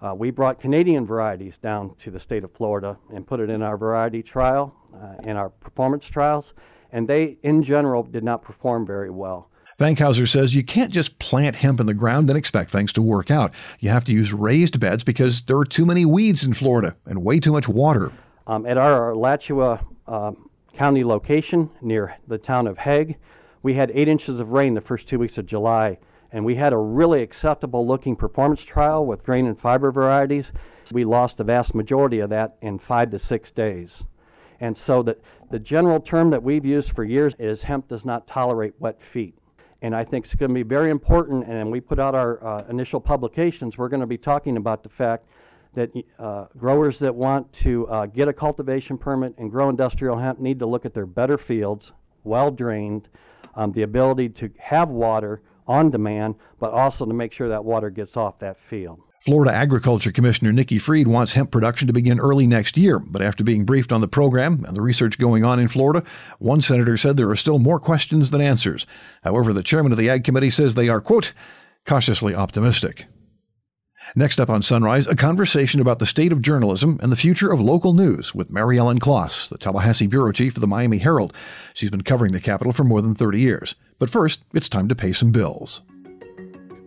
Uh, 0.02 0.14
we 0.14 0.30
brought 0.30 0.60
Canadian 0.60 1.06
varieties 1.06 1.56
down 1.56 1.94
to 1.96 2.10
the 2.10 2.20
state 2.20 2.44
of 2.44 2.52
Florida 2.52 2.98
and 3.10 3.26
put 3.26 3.40
it 3.40 3.48
in 3.48 3.62
our 3.62 3.78
variety 3.78 4.22
trial, 4.22 4.74
uh, 4.94 5.14
in 5.28 5.38
our 5.38 5.48
performance 5.48 6.04
trials, 6.04 6.52
and 6.92 7.08
they, 7.08 7.38
in 7.42 7.62
general, 7.62 8.02
did 8.02 8.22
not 8.22 8.42
perform 8.42 8.86
very 8.86 9.10
well. 9.10 9.48
Fankhauser 9.78 10.28
says 10.28 10.54
you 10.54 10.62
can't 10.62 10.92
just 10.92 11.18
plant 11.18 11.56
hemp 11.56 11.80
in 11.80 11.86
the 11.86 11.94
ground 11.94 12.30
and 12.30 12.38
expect 12.38 12.70
things 12.70 12.92
to 12.92 13.02
work 13.02 13.30
out. 13.30 13.52
You 13.80 13.90
have 13.90 14.04
to 14.04 14.12
use 14.12 14.32
raised 14.32 14.78
beds 14.78 15.02
because 15.02 15.42
there 15.42 15.58
are 15.58 15.64
too 15.64 15.84
many 15.84 16.04
weeds 16.04 16.44
in 16.44 16.54
Florida 16.54 16.94
and 17.06 17.24
way 17.24 17.40
too 17.40 17.52
much 17.52 17.68
water. 17.68 18.12
Um, 18.46 18.66
at 18.66 18.78
our 18.78 19.10
Alachua 19.10 19.84
uh, 20.06 20.32
County 20.74 21.02
location 21.02 21.70
near 21.80 22.16
the 22.28 22.38
town 22.38 22.66
of 22.68 22.78
Hague, 22.78 23.16
we 23.62 23.74
had 23.74 23.90
eight 23.94 24.06
inches 24.06 24.38
of 24.38 24.50
rain 24.50 24.74
the 24.74 24.80
first 24.80 25.08
two 25.08 25.18
weeks 25.18 25.38
of 25.38 25.46
July, 25.46 25.98
and 26.30 26.44
we 26.44 26.54
had 26.54 26.72
a 26.72 26.76
really 26.76 27.22
acceptable 27.22 27.86
looking 27.86 28.14
performance 28.14 28.62
trial 28.62 29.06
with 29.06 29.24
grain 29.24 29.46
and 29.46 29.58
fiber 29.58 29.90
varieties. 29.90 30.52
We 30.92 31.04
lost 31.04 31.38
the 31.38 31.44
vast 31.44 31.74
majority 31.74 32.20
of 32.20 32.30
that 32.30 32.56
in 32.60 32.78
five 32.78 33.10
to 33.10 33.18
six 33.18 33.50
days. 33.50 34.04
And 34.60 34.76
so 34.76 35.02
the, 35.02 35.16
the 35.50 35.58
general 35.58 35.98
term 36.00 36.30
that 36.30 36.42
we've 36.42 36.64
used 36.64 36.92
for 36.92 37.02
years 37.02 37.34
is 37.38 37.62
hemp 37.62 37.88
does 37.88 38.04
not 38.04 38.26
tolerate 38.26 38.74
wet 38.78 39.00
feet. 39.02 39.34
And 39.84 39.94
I 39.94 40.02
think 40.02 40.24
it's 40.24 40.34
going 40.34 40.48
to 40.48 40.54
be 40.54 40.62
very 40.62 40.90
important. 40.90 41.46
And 41.46 41.70
we 41.70 41.78
put 41.78 41.98
out 41.98 42.14
our 42.14 42.42
uh, 42.42 42.64
initial 42.70 43.00
publications, 43.00 43.76
we're 43.76 43.90
going 43.90 44.00
to 44.00 44.06
be 44.06 44.16
talking 44.16 44.56
about 44.56 44.82
the 44.82 44.88
fact 44.88 45.26
that 45.74 45.90
uh, 46.18 46.46
growers 46.56 46.98
that 47.00 47.14
want 47.14 47.52
to 47.52 47.86
uh, 47.88 48.06
get 48.06 48.26
a 48.26 48.32
cultivation 48.32 48.96
permit 48.96 49.34
and 49.36 49.50
grow 49.50 49.68
industrial 49.68 50.16
hemp 50.16 50.38
need 50.38 50.58
to 50.60 50.64
look 50.64 50.86
at 50.86 50.94
their 50.94 51.04
better 51.04 51.36
fields, 51.36 51.92
well 52.22 52.50
drained, 52.50 53.08
um, 53.56 53.72
the 53.72 53.82
ability 53.82 54.30
to 54.30 54.50
have 54.58 54.88
water 54.88 55.42
on 55.68 55.90
demand, 55.90 56.36
but 56.58 56.72
also 56.72 57.04
to 57.04 57.12
make 57.12 57.34
sure 57.34 57.50
that 57.50 57.62
water 57.62 57.90
gets 57.90 58.16
off 58.16 58.38
that 58.38 58.56
field. 58.70 59.02
Florida 59.24 59.54
Agriculture 59.54 60.12
Commissioner 60.12 60.52
Nikki 60.52 60.78
Fried 60.78 61.08
wants 61.08 61.32
hemp 61.32 61.50
production 61.50 61.86
to 61.86 61.94
begin 61.94 62.20
early 62.20 62.46
next 62.46 62.76
year, 62.76 62.98
but 62.98 63.22
after 63.22 63.42
being 63.42 63.64
briefed 63.64 63.90
on 63.90 64.02
the 64.02 64.06
program 64.06 64.66
and 64.66 64.76
the 64.76 64.82
research 64.82 65.18
going 65.18 65.42
on 65.42 65.58
in 65.58 65.68
Florida, 65.68 66.04
one 66.38 66.60
senator 66.60 66.98
said 66.98 67.16
there 67.16 67.30
are 67.30 67.36
still 67.36 67.58
more 67.58 67.80
questions 67.80 68.30
than 68.30 68.42
answers. 68.42 68.86
However, 69.22 69.54
the 69.54 69.62
chairman 69.62 69.92
of 69.92 69.98
the 69.98 70.10
Ag 70.10 70.24
Committee 70.24 70.50
says 70.50 70.74
they 70.74 70.90
are, 70.90 71.00
quote, 71.00 71.32
cautiously 71.86 72.34
optimistic. 72.34 73.06
Next 74.14 74.38
up 74.38 74.50
on 74.50 74.60
Sunrise, 74.60 75.06
a 75.06 75.16
conversation 75.16 75.80
about 75.80 76.00
the 76.00 76.04
state 76.04 76.30
of 76.30 76.42
journalism 76.42 77.00
and 77.02 77.10
the 77.10 77.16
future 77.16 77.50
of 77.50 77.62
local 77.62 77.94
news 77.94 78.34
with 78.34 78.50
Mary 78.50 78.76
Ellen 78.76 78.98
Klas, 78.98 79.48
the 79.48 79.56
Tallahassee 79.56 80.06
bureau 80.06 80.32
chief 80.32 80.54
of 80.54 80.60
the 80.60 80.66
Miami 80.66 80.98
Herald. 80.98 81.32
She's 81.72 81.90
been 81.90 82.02
covering 82.02 82.32
the 82.32 82.40
capital 82.40 82.74
for 82.74 82.84
more 82.84 83.00
than 83.00 83.14
30 83.14 83.40
years. 83.40 83.74
But 83.98 84.10
first, 84.10 84.44
it's 84.52 84.68
time 84.68 84.88
to 84.88 84.94
pay 84.94 85.14
some 85.14 85.32
bills. 85.32 85.80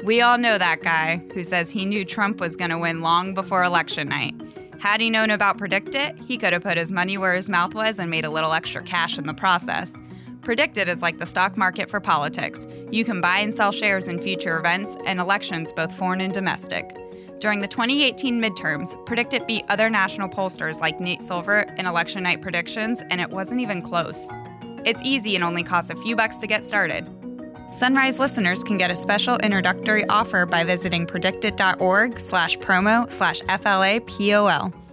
We 0.03 0.21
all 0.21 0.37
know 0.37 0.57
that 0.57 0.81
guy 0.81 1.23
who 1.33 1.43
says 1.43 1.71
he 1.71 1.85
knew 1.85 2.05
Trump 2.05 2.39
was 2.39 2.55
going 2.55 2.69
to 2.69 2.77
win 2.77 3.01
long 3.01 3.33
before 3.33 3.63
election 3.63 4.07
night. 4.09 4.35
Had 4.79 5.01
he 5.01 5.09
known 5.09 5.31
about 5.31 5.57
PredictIt, 5.57 6.23
he 6.25 6.37
could 6.37 6.53
have 6.53 6.61
put 6.61 6.77
his 6.77 6.91
money 6.91 7.17
where 7.17 7.35
his 7.35 7.49
mouth 7.49 7.73
was 7.73 7.97
and 7.97 8.11
made 8.11 8.23
a 8.23 8.29
little 8.29 8.53
extra 8.53 8.83
cash 8.83 9.17
in 9.17 9.25
the 9.25 9.33
process. 9.33 9.91
PredictIt 10.41 10.87
is 10.87 11.01
like 11.01 11.17
the 11.17 11.25
stock 11.25 11.57
market 11.57 11.89
for 11.89 11.99
politics. 11.99 12.67
You 12.91 13.03
can 13.03 13.19
buy 13.19 13.39
and 13.39 13.53
sell 13.53 13.71
shares 13.71 14.07
in 14.07 14.19
future 14.19 14.59
events 14.59 14.95
and 15.05 15.19
elections, 15.19 15.73
both 15.73 15.93
foreign 15.93 16.21
and 16.21 16.33
domestic. 16.33 16.95
During 17.39 17.59
the 17.59 17.67
2018 17.67 18.39
midterms, 18.41 18.95
PredictIt 19.05 19.47
beat 19.47 19.65
other 19.67 19.89
national 19.89 20.29
pollsters 20.29 20.79
like 20.79 20.99
Nate 20.99 21.21
Silver 21.21 21.61
in 21.77 21.85
election 21.85 22.23
night 22.23 22.41
predictions, 22.41 23.03
and 23.09 23.19
it 23.19 23.31
wasn't 23.31 23.61
even 23.61 23.81
close. 23.81 24.29
It's 24.85 25.01
easy 25.03 25.35
and 25.35 25.43
only 25.43 25.63
costs 25.63 25.89
a 25.89 25.95
few 25.95 26.15
bucks 26.15 26.37
to 26.37 26.47
get 26.47 26.67
started. 26.67 27.09
Sunrise 27.71 28.19
listeners 28.19 28.63
can 28.63 28.77
get 28.77 28.91
a 28.91 28.95
special 28.95 29.37
introductory 29.37 30.05
offer 30.07 30.45
by 30.45 30.63
visiting 30.63 31.05
predictit.org 31.05 32.19
slash 32.19 32.57
promo 32.57 33.09
slash 33.11 33.41
FLAPOL. 33.41 34.86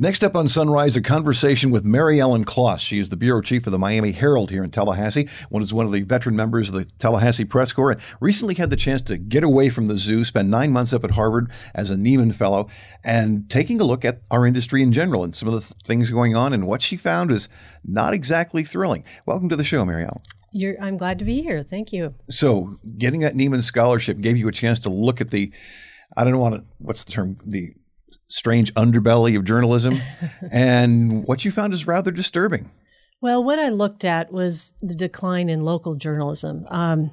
Next 0.00 0.22
up 0.22 0.36
on 0.36 0.48
Sunrise, 0.48 0.94
a 0.94 1.02
conversation 1.02 1.72
with 1.72 1.84
Mary 1.84 2.20
Ellen 2.20 2.44
Klas. 2.44 2.80
She 2.80 3.00
is 3.00 3.08
the 3.08 3.16
bureau 3.16 3.40
chief 3.40 3.66
of 3.66 3.72
the 3.72 3.80
Miami 3.80 4.12
Herald 4.12 4.48
here 4.48 4.62
in 4.62 4.70
Tallahassee. 4.70 5.28
One 5.48 5.60
is 5.60 5.74
one 5.74 5.86
of 5.86 5.90
the 5.90 6.02
veteran 6.02 6.36
members 6.36 6.68
of 6.68 6.76
the 6.76 6.84
Tallahassee 7.00 7.44
Press 7.44 7.72
Corps. 7.72 7.90
And 7.90 8.00
recently 8.20 8.54
had 8.54 8.70
the 8.70 8.76
chance 8.76 9.02
to 9.02 9.18
get 9.18 9.42
away 9.42 9.70
from 9.70 9.88
the 9.88 9.98
zoo, 9.98 10.24
spend 10.24 10.52
nine 10.52 10.70
months 10.70 10.92
up 10.92 11.02
at 11.02 11.10
Harvard 11.10 11.50
as 11.74 11.90
a 11.90 11.96
Nieman 11.96 12.32
Fellow, 12.32 12.68
and 13.02 13.50
taking 13.50 13.80
a 13.80 13.84
look 13.84 14.04
at 14.04 14.22
our 14.30 14.46
industry 14.46 14.84
in 14.84 14.92
general 14.92 15.24
and 15.24 15.34
some 15.34 15.48
of 15.48 15.54
the 15.54 15.62
th- 15.62 15.72
things 15.84 16.12
going 16.12 16.36
on. 16.36 16.52
And 16.52 16.68
what 16.68 16.80
she 16.80 16.96
found 16.96 17.32
is 17.32 17.48
not 17.84 18.14
exactly 18.14 18.62
thrilling. 18.62 19.02
Welcome 19.26 19.48
to 19.48 19.56
the 19.56 19.64
show, 19.64 19.84
Mary 19.84 20.04
Ellen. 20.04 20.22
You're, 20.52 20.80
I'm 20.80 20.96
glad 20.96 21.18
to 21.18 21.24
be 21.24 21.42
here. 21.42 21.64
Thank 21.64 21.92
you. 21.92 22.14
So, 22.30 22.78
getting 22.98 23.18
that 23.22 23.34
Nieman 23.34 23.64
scholarship 23.64 24.20
gave 24.20 24.36
you 24.36 24.46
a 24.46 24.52
chance 24.52 24.78
to 24.78 24.90
look 24.90 25.20
at 25.20 25.30
the, 25.30 25.50
I 26.16 26.22
don't 26.22 26.38
want 26.38 26.54
to, 26.54 26.64
what's 26.78 27.02
the 27.02 27.10
term, 27.10 27.36
the 27.44 27.74
strange 28.28 28.72
underbelly 28.74 29.36
of 29.36 29.44
journalism. 29.44 30.00
and 30.50 31.24
what 31.24 31.44
you 31.44 31.50
found 31.50 31.72
is 31.72 31.86
rather 31.86 32.10
disturbing. 32.10 32.70
Well, 33.20 33.42
what 33.42 33.58
I 33.58 33.70
looked 33.70 34.04
at 34.04 34.32
was 34.32 34.74
the 34.80 34.94
decline 34.94 35.48
in 35.48 35.62
local 35.62 35.96
journalism. 35.96 36.66
Um, 36.68 37.10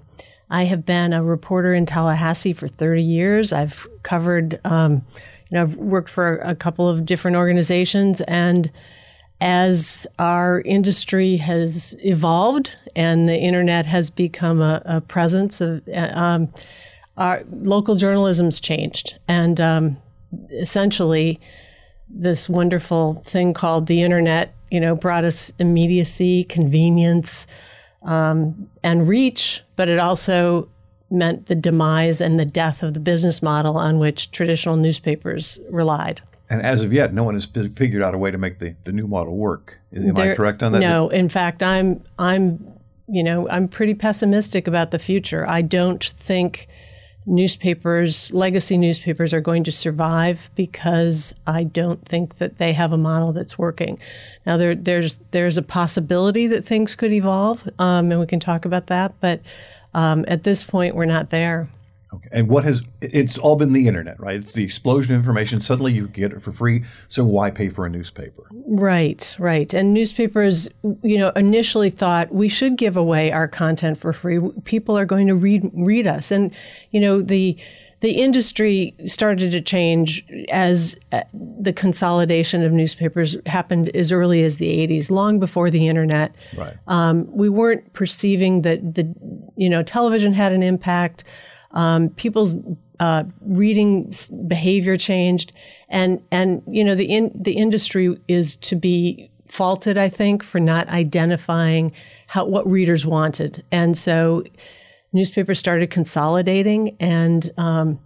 I 0.50 0.65
have 0.65 0.86
been 0.86 1.13
a 1.13 1.24
reporter 1.24 1.74
in 1.74 1.88
Tallahassee 1.88 2.53
for 2.53 2.67
30 2.67 3.01
years. 3.01 3.51
I've 3.51 3.88
covered, 4.03 4.60
um, 4.63 5.03
you 5.51 5.57
know, 5.57 5.63
I've 5.63 5.75
worked 5.77 6.10
for 6.10 6.38
a 6.38 6.53
couple 6.53 6.88
of 6.88 7.05
different 7.05 7.38
organizations. 7.38 8.22
And 8.22 8.72
as 9.41 10.05
our 10.19 10.62
industry 10.62 11.38
has 11.38 11.95
evolved 12.00 12.72
and 12.95 13.27
the 13.27 13.38
internet 13.38 13.88
has 13.88 14.12
become 14.12 14.62
a, 14.62 14.81
a 14.86 15.01
presence 15.01 15.60
of, 15.60 15.81
um, 15.93 16.53
our 17.17 17.43
local 17.50 17.95
journalism's 17.95 18.60
changed. 18.60 19.17
And 19.27 19.60
um, 19.60 19.98
essentially 20.51 21.39
this 22.10 22.48
wonderful 22.48 23.24
thing 23.25 23.54
called 23.54 23.88
the 23.88 24.01
internet, 24.01 24.54
you 24.72 24.80
know, 24.80 24.96
brought 24.96 25.24
us 25.24 25.51
immediacy, 25.60 26.44
convenience, 26.46 27.48
um, 28.04 28.70
and 28.84 29.08
reach, 29.08 29.63
but 29.75 29.89
it 29.89 30.00
also 30.00 30.70
meant 31.10 31.48
the 31.48 31.56
demise 31.56 32.22
and 32.22 32.39
the 32.39 32.46
death 32.46 32.84
of 32.84 32.94
the 32.94 33.00
business 33.00 33.42
model 33.42 33.77
on 33.77 34.00
which 34.00 34.32
traditional 34.32 34.75
newspapers 34.75 35.60
relied. 35.70 36.22
And 36.50 36.62
as 36.62 36.84
of 36.84 36.94
yet, 36.94 37.13
no 37.13 37.24
one 37.24 37.34
has 37.34 37.46
fi- 37.46 37.70
figured 37.70 38.04
out 38.04 38.13
a 38.13 38.18
way 38.18 38.32
to 38.32 38.38
make 38.38 38.60
the, 38.60 38.75
the 38.84 38.92
new 38.92 39.08
model 39.08 39.36
work. 39.36 39.80
Am 39.96 40.13
there, 40.13 40.34
I 40.34 40.36
correct 40.36 40.62
on 40.62 40.72
that? 40.74 40.80
No, 40.80 41.10
in 41.10 41.30
fact, 41.30 41.63
I'm 41.63 42.04
I'm 42.20 42.74
you 43.08 43.24
know 43.24 43.50
I'm 43.50 43.68
pretty 43.68 43.96
pessimistic 43.96 44.68
about 44.68 44.92
the 44.92 45.00
future. 45.00 45.48
I 45.50 45.63
don't 45.63 46.04
think 46.04 46.68
newspapers, 47.25 48.32
legacy 48.34 48.77
newspapers, 48.77 49.34
are 49.34 49.41
going 49.41 49.63
to 49.63 49.72
survive 49.72 50.50
because 50.55 51.34
I 51.48 51.63
don't 51.63 52.03
think 52.05 52.38
that 52.38 52.58
they 52.58 52.74
have 52.74 52.94
a 52.94 52.98
model 52.98 53.32
that's 53.32 53.58
working. 53.58 54.00
Now 54.46 54.58
there 54.58 54.75
there's 54.75 55.17
there's 55.32 55.58
a 55.58 55.62
possibility 55.62 56.48
that 56.48 56.65
things 56.65 56.96
could 56.96 57.12
evolve, 57.12 57.67
um, 57.79 58.12
and 58.12 58.20
we 58.20 58.27
can 58.27 58.39
talk 58.39 58.65
about 58.65 58.88
that, 58.88 59.13
but 59.20 59.41
um, 59.94 60.25
at 60.27 60.44
this 60.44 60.62
point, 60.62 60.94
we're 60.94 61.05
not 61.05 61.29
there. 61.29 61.70
Okay. 62.15 62.29
And 62.31 62.50
what 62.50 62.63
has 62.63 62.84
it's 63.01 63.38
all 63.38 63.55
been 63.55 63.74
the 63.74 63.88
internet, 63.88 64.19
right? 64.19 64.43
It's 64.43 64.53
the 64.53 64.63
explosion 64.63 65.15
of 65.15 65.19
information. 65.19 65.62
Suddenly 65.62 65.93
you 65.93 66.07
get 66.07 66.31
it 66.31 66.41
for 66.41 66.51
free. 66.51 66.84
So 67.07 67.24
why 67.24 67.51
pay 67.51 67.69
for 67.69 67.86
a 67.86 67.89
newspaper? 67.89 68.43
Right, 68.51 69.36
right. 69.39 69.74
And 69.74 69.93
newspapers, 69.93 70.69
you 71.03 71.17
know, 71.17 71.29
initially 71.36 71.89
thought 71.89 72.34
we 72.34 72.50
should 72.50 72.77
give 72.77 72.98
away 72.98 73.31
our 73.31 73.48
content 73.48 73.98
for 73.98 74.13
free. 74.13 74.39
People 74.63 74.98
are 74.98 75.05
going 75.05 75.27
to 75.27 75.36
read 75.36 75.69
read 75.74 76.07
us. 76.07 76.31
And 76.31 76.53
you 76.91 77.00
know, 77.00 77.22
the 77.22 77.57
the 78.01 78.22
industry 78.22 78.93
started 79.07 79.51
to 79.51 79.62
change 79.62 80.24
as 80.51 80.95
uh, 81.12 81.22
the 81.34 81.74
consolidation 81.74 82.63
of 82.63 82.72
newspapers 82.72 83.36
happened 83.48 83.89
as 83.95 84.12
early 84.12 84.43
as 84.43 84.57
the 84.57 84.88
80s, 84.88 85.10
long 85.10 85.39
before 85.39 85.72
the 85.72 85.88
internet. 85.88 86.36
Right. 86.55 86.75
Um, 86.88 87.25
we 87.31 87.50
weren't 87.50 87.93
perceiving 87.93 88.62
that 88.62 88.93
the, 88.93 89.12
you 89.55 89.69
know, 89.69 89.81
television 89.81 90.34
had 90.34 90.51
an 90.51 90.62
impact. 90.62 91.24
Um, 91.75 92.10
people's 92.10 92.55
uh, 93.00 93.24
reading 93.41 94.13
behavior 94.48 94.98
changed, 94.98 95.53
and 95.89 96.22
and 96.32 96.62
you 96.67 96.84
know 96.84 96.96
the 96.96 97.05
in, 97.05 97.32
the 97.36 97.53
industry 97.53 98.17
is 98.27 98.55
to 98.58 98.75
be 98.75 99.29
faulted, 99.48 99.98
I 99.98 100.10
think, 100.10 100.44
for 100.44 100.60
not 100.60 100.88
identifying 100.89 101.91
how 102.27 102.46
what 102.46 102.70
readers 102.70 103.05
wanted, 103.05 103.63
and 103.72 103.98
so 103.98 104.44
newspapers 105.13 105.60
started 105.60 105.89
consolidating, 105.89 106.96
and 107.00 107.51
um, 107.58 108.00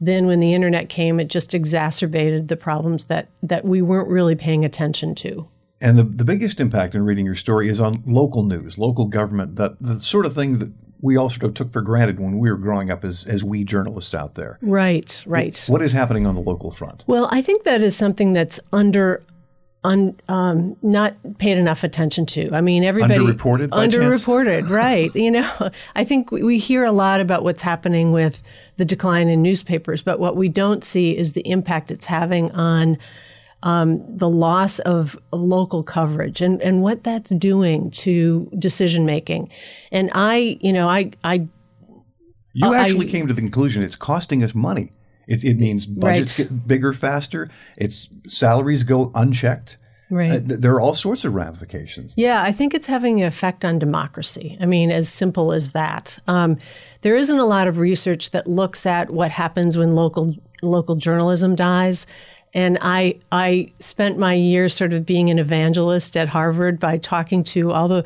then 0.00 0.26
when 0.26 0.40
the 0.40 0.54
internet 0.54 0.88
came, 0.88 1.18
it 1.18 1.28
just 1.28 1.54
exacerbated 1.54 2.48
the 2.48 2.56
problems 2.56 3.06
that 3.06 3.28
that 3.42 3.64
we 3.64 3.82
weren't 3.82 4.08
really 4.08 4.36
paying 4.36 4.64
attention 4.64 5.14
to. 5.16 5.48
And 5.80 5.96
the, 5.96 6.02
the 6.02 6.24
biggest 6.24 6.58
impact 6.58 6.94
in 6.94 7.04
reading 7.04 7.24
your 7.24 7.36
story 7.36 7.68
is 7.68 7.80
on 7.80 8.02
local 8.04 8.42
news, 8.42 8.78
local 8.78 9.06
government, 9.06 9.56
that 9.56 9.80
the 9.80 10.00
sort 10.00 10.26
of 10.26 10.34
thing 10.34 10.58
that 10.58 10.72
we 11.00 11.16
all 11.16 11.28
sort 11.28 11.44
of 11.44 11.54
took 11.54 11.72
for 11.72 11.80
granted 11.80 12.18
when 12.18 12.38
we 12.38 12.50
were 12.50 12.56
growing 12.56 12.90
up 12.90 13.04
as, 13.04 13.24
as 13.26 13.44
we 13.44 13.64
journalists 13.64 14.14
out 14.14 14.34
there. 14.34 14.58
Right, 14.62 15.22
right. 15.26 15.64
What 15.68 15.82
is 15.82 15.92
happening 15.92 16.26
on 16.26 16.34
the 16.34 16.40
local 16.40 16.70
front? 16.70 17.04
Well, 17.06 17.28
I 17.30 17.42
think 17.42 17.64
that 17.64 17.82
is 17.82 17.96
something 17.96 18.32
that's 18.32 18.58
under 18.72 19.22
un, 19.84 20.18
um, 20.28 20.76
not 20.82 21.14
paid 21.38 21.56
enough 21.56 21.84
attention 21.84 22.26
to. 22.26 22.52
I 22.52 22.60
mean, 22.60 22.84
everybody 22.84 23.14
underreported. 23.14 23.68
underreported, 23.68 24.68
right? 24.70 25.14
You 25.14 25.30
know, 25.30 25.70
I 25.94 26.04
think 26.04 26.30
we 26.30 26.58
hear 26.58 26.84
a 26.84 26.92
lot 26.92 27.20
about 27.20 27.44
what's 27.44 27.62
happening 27.62 28.12
with 28.12 28.42
the 28.76 28.84
decline 28.84 29.28
in 29.28 29.42
newspapers, 29.42 30.02
but 30.02 30.18
what 30.18 30.36
we 30.36 30.48
don't 30.48 30.84
see 30.84 31.16
is 31.16 31.32
the 31.32 31.48
impact 31.48 31.90
it's 31.90 32.06
having 32.06 32.50
on 32.52 32.98
um, 33.62 34.04
the 34.16 34.28
loss 34.28 34.78
of, 34.80 35.18
of, 35.32 35.40
local 35.40 35.82
coverage 35.82 36.40
and, 36.40 36.62
and 36.62 36.82
what 36.82 37.02
that's 37.02 37.30
doing 37.30 37.90
to 37.90 38.48
decision 38.58 39.04
making. 39.04 39.50
And 39.90 40.10
I, 40.14 40.58
you 40.60 40.72
know, 40.72 40.88
I, 40.88 41.10
I 41.24 41.48
you 42.52 42.74
actually 42.74 43.08
I, 43.08 43.10
came 43.10 43.26
to 43.26 43.34
the 43.34 43.40
conclusion 43.40 43.82
it's 43.82 43.96
costing 43.96 44.42
us 44.42 44.54
money. 44.54 44.90
It, 45.26 45.44
it 45.44 45.58
means 45.58 45.86
budgets 45.86 46.38
right. 46.38 46.48
get 46.48 46.66
bigger 46.66 46.92
faster. 46.92 47.48
It's 47.76 48.08
salaries 48.26 48.82
go 48.82 49.10
unchecked. 49.14 49.76
Right. 50.10 50.32
Uh, 50.32 50.40
there 50.42 50.72
are 50.72 50.80
all 50.80 50.94
sorts 50.94 51.24
of 51.24 51.34
ramifications. 51.34 52.14
Yeah, 52.16 52.42
I 52.42 52.50
think 52.50 52.72
it's 52.72 52.86
having 52.86 53.20
an 53.20 53.26
effect 53.26 53.64
on 53.64 53.78
democracy. 53.78 54.56
I 54.58 54.64
mean, 54.64 54.90
as 54.90 55.08
simple 55.08 55.52
as 55.52 55.72
that. 55.72 56.18
Um, 56.26 56.56
there 57.02 57.14
isn't 57.14 57.38
a 57.38 57.44
lot 57.44 57.68
of 57.68 57.76
research 57.78 58.30
that 58.30 58.48
looks 58.48 58.86
at 58.86 59.10
what 59.10 59.30
happens 59.30 59.76
when 59.76 59.94
local 59.94 60.34
local 60.62 60.96
journalism 60.96 61.54
dies. 61.54 62.06
And 62.54 62.78
I 62.80 63.18
I 63.30 63.70
spent 63.78 64.18
my 64.18 64.34
years 64.34 64.74
sort 64.74 64.92
of 64.92 65.04
being 65.04 65.30
an 65.30 65.38
evangelist 65.38 66.16
at 66.16 66.28
Harvard 66.28 66.78
by 66.78 66.98
talking 66.98 67.44
to 67.44 67.72
all 67.72 67.88
the 67.88 68.04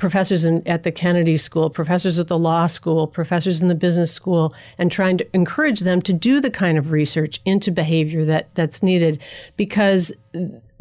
professors 0.00 0.44
in, 0.46 0.66
at 0.66 0.82
the 0.82 0.90
Kennedy 0.90 1.36
School, 1.36 1.68
professors 1.70 2.18
at 2.18 2.28
the 2.28 2.38
law 2.38 2.66
school, 2.66 3.06
professors 3.06 3.60
in 3.60 3.68
the 3.68 3.74
business 3.74 4.10
school, 4.10 4.54
and 4.78 4.90
trying 4.90 5.18
to 5.18 5.36
encourage 5.36 5.80
them 5.80 6.00
to 6.02 6.12
do 6.12 6.40
the 6.40 6.50
kind 6.50 6.78
of 6.78 6.90
research 6.90 7.40
into 7.44 7.70
behavior 7.70 8.24
that 8.24 8.48
that's 8.54 8.82
needed. 8.82 9.20
Because, 9.56 10.10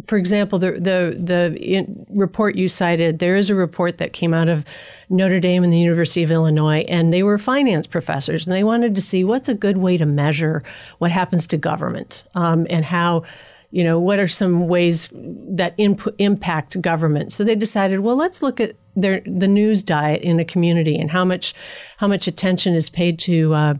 for 0.06 0.18
example, 0.18 0.60
the 0.60 0.72
the 0.74 1.16
the 1.20 2.06
report 2.10 2.56
you 2.56 2.68
cited, 2.68 3.20
there 3.20 3.36
is 3.36 3.50
a 3.50 3.56
report 3.56 3.98
that 3.98 4.14
came 4.14 4.34
out 4.34 4.50
of 4.50 4.66
Notre 5.10 5.40
Dame 5.40 5.64
and 5.64 5.74
the 5.74 5.80
University 5.80 6.24
of 6.24 6.32
Illinois, 6.32 6.86
and 6.88 7.14
they 7.14 7.24
were 7.24 7.38
finance 7.38 7.88
professors, 7.88 8.46
and 8.46 8.56
they 8.56 8.64
wanted 8.64 8.96
to 8.96 9.02
see 9.02 9.24
what's 9.24 9.50
a 9.50 9.54
good 9.54 9.78
way 9.78 9.98
to 9.98 10.06
measure 10.06 10.64
what 11.00 11.12
happens 11.12 11.46
to 11.48 11.58
government 11.58 12.24
um, 12.36 12.66
and 12.70 12.86
how 12.86 13.24
you 13.72 13.84
know, 13.84 14.00
what 14.00 14.18
are 14.18 14.28
some 14.28 14.68
ways 14.68 15.10
that 15.14 15.76
impact 15.78 16.82
government? 16.82 17.32
So 17.32 17.44
they 17.44 17.54
decided, 17.54 18.00
well, 18.00 18.16
let's 18.16 18.42
look 18.42 18.60
at 18.60 18.76
their, 18.96 19.22
the 19.26 19.48
news 19.48 19.84
diet 19.84 20.24
in 20.24 20.40
a 20.40 20.46
community 20.46 20.98
and 20.98 21.12
how 21.12 21.24
much 21.24 21.54
how 21.98 22.08
much 22.08 22.28
attention 22.28 22.74
is 22.74 22.90
paid 22.90 23.20
to 23.20 23.54
uh, 23.54 23.74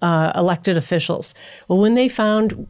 uh, 0.00 0.32
elected 0.34 0.76
officials. 0.76 1.34
Well, 1.68 1.78
when 1.78 1.94
they 1.94 2.08
found 2.08 2.66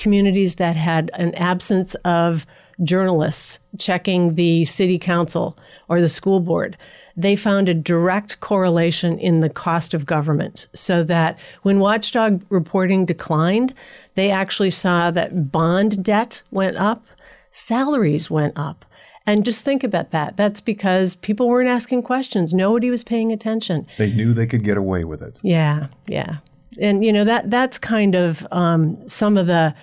communities 0.00 0.56
that 0.56 0.74
had 0.74 1.10
an 1.14 1.34
absence 1.36 1.94
of 2.04 2.46
journalists 2.82 3.60
checking 3.78 4.34
the 4.34 4.64
city 4.64 4.98
council 4.98 5.56
or 5.88 6.00
the 6.00 6.08
school 6.08 6.40
board, 6.40 6.76
they 7.16 7.36
found 7.36 7.68
a 7.68 7.74
direct 7.74 8.40
correlation 8.40 9.18
in 9.18 9.40
the 9.40 9.50
cost 9.50 9.92
of 9.92 10.06
government. 10.06 10.66
So 10.74 11.04
that 11.04 11.38
when 11.62 11.78
watchdog 11.78 12.42
reporting 12.48 13.04
declined, 13.04 13.74
they 14.14 14.30
actually 14.30 14.70
saw 14.70 15.10
that 15.10 15.52
bond 15.52 16.02
debt 16.02 16.42
went 16.50 16.78
up, 16.78 17.04
salaries 17.52 18.30
went 18.30 18.54
up. 18.56 18.86
And 19.26 19.44
just 19.44 19.64
think 19.64 19.84
about 19.84 20.12
that. 20.12 20.38
That's 20.38 20.62
because 20.62 21.14
people 21.16 21.46
weren't 21.46 21.68
asking 21.68 22.02
questions. 22.02 22.54
Nobody 22.54 22.90
was 22.90 23.04
paying 23.04 23.30
attention. 23.32 23.86
They 23.98 24.10
knew 24.10 24.32
they 24.32 24.46
could 24.46 24.64
get 24.64 24.78
away 24.78 25.04
with 25.04 25.22
it. 25.22 25.34
Yeah, 25.42 25.88
yeah. 26.06 26.38
And 26.78 27.04
you 27.04 27.12
know 27.12 27.24
that 27.24 27.50
that's 27.50 27.78
kind 27.78 28.14
of 28.14 28.46
um, 28.52 29.08
some 29.08 29.36
of 29.36 29.46
the 29.46 29.74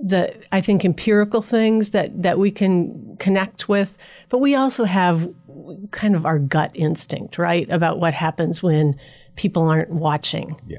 the 0.00 0.34
I 0.52 0.60
think 0.60 0.84
empirical 0.84 1.42
things 1.42 1.90
that 1.90 2.22
that 2.22 2.38
we 2.38 2.50
can 2.50 3.16
connect 3.18 3.68
with, 3.68 3.98
but 4.28 4.38
we 4.38 4.54
also 4.54 4.84
have 4.84 5.28
kind 5.90 6.14
of 6.14 6.24
our 6.24 6.38
gut 6.38 6.70
instinct, 6.74 7.38
right, 7.38 7.68
about 7.70 7.98
what 7.98 8.14
happens 8.14 8.62
when 8.62 8.98
people 9.36 9.68
aren't 9.68 9.90
watching. 9.90 10.60
Yeah. 10.66 10.78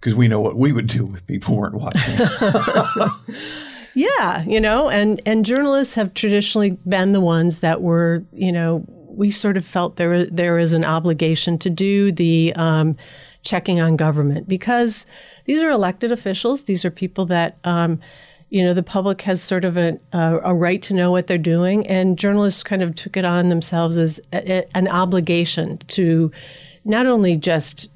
Because 0.00 0.12
um, 0.14 0.18
we 0.18 0.28
know 0.28 0.40
what 0.40 0.56
we 0.56 0.72
would 0.72 0.86
do 0.86 1.12
if 1.14 1.26
people 1.26 1.56
weren't 1.56 1.74
watching. 1.74 3.10
yeah, 3.94 4.42
you 4.44 4.60
know, 4.60 4.88
and 4.88 5.20
and 5.26 5.44
journalists 5.44 5.94
have 5.94 6.14
traditionally 6.14 6.70
been 6.88 7.12
the 7.12 7.20
ones 7.20 7.60
that 7.60 7.82
were, 7.82 8.24
you 8.32 8.52
know, 8.52 8.84
we 8.88 9.30
sort 9.30 9.56
of 9.56 9.64
felt 9.64 9.96
there 9.96 10.26
there 10.26 10.58
is 10.58 10.72
an 10.72 10.84
obligation 10.84 11.58
to 11.58 11.70
do 11.70 12.12
the 12.12 12.52
um, 12.56 12.96
checking 13.42 13.80
on 13.80 13.96
government 13.96 14.48
because 14.48 15.06
these 15.44 15.62
are 15.62 15.70
elected 15.70 16.12
officials. 16.12 16.64
These 16.64 16.84
are 16.84 16.90
people 16.90 17.26
that. 17.26 17.58
Um, 17.64 18.00
you 18.52 18.64
know, 18.64 18.74
the 18.74 18.82
public 18.82 19.22
has 19.22 19.40
sort 19.40 19.64
of 19.64 19.78
a, 19.78 19.96
a, 20.12 20.40
a, 20.42 20.52
right 20.52 20.82
to 20.82 20.92
know 20.92 21.12
what 21.12 21.28
they're 21.28 21.38
doing, 21.38 21.86
and 21.86 22.18
journalists 22.18 22.64
kind 22.64 22.82
of 22.82 22.96
took 22.96 23.16
it 23.16 23.24
on 23.24 23.48
themselves 23.48 23.96
as 23.96 24.20
a, 24.32 24.66
an 24.76 24.88
obligation 24.88 25.78
to 25.86 26.32
not 26.84 27.06
only 27.06 27.36
just 27.36 27.88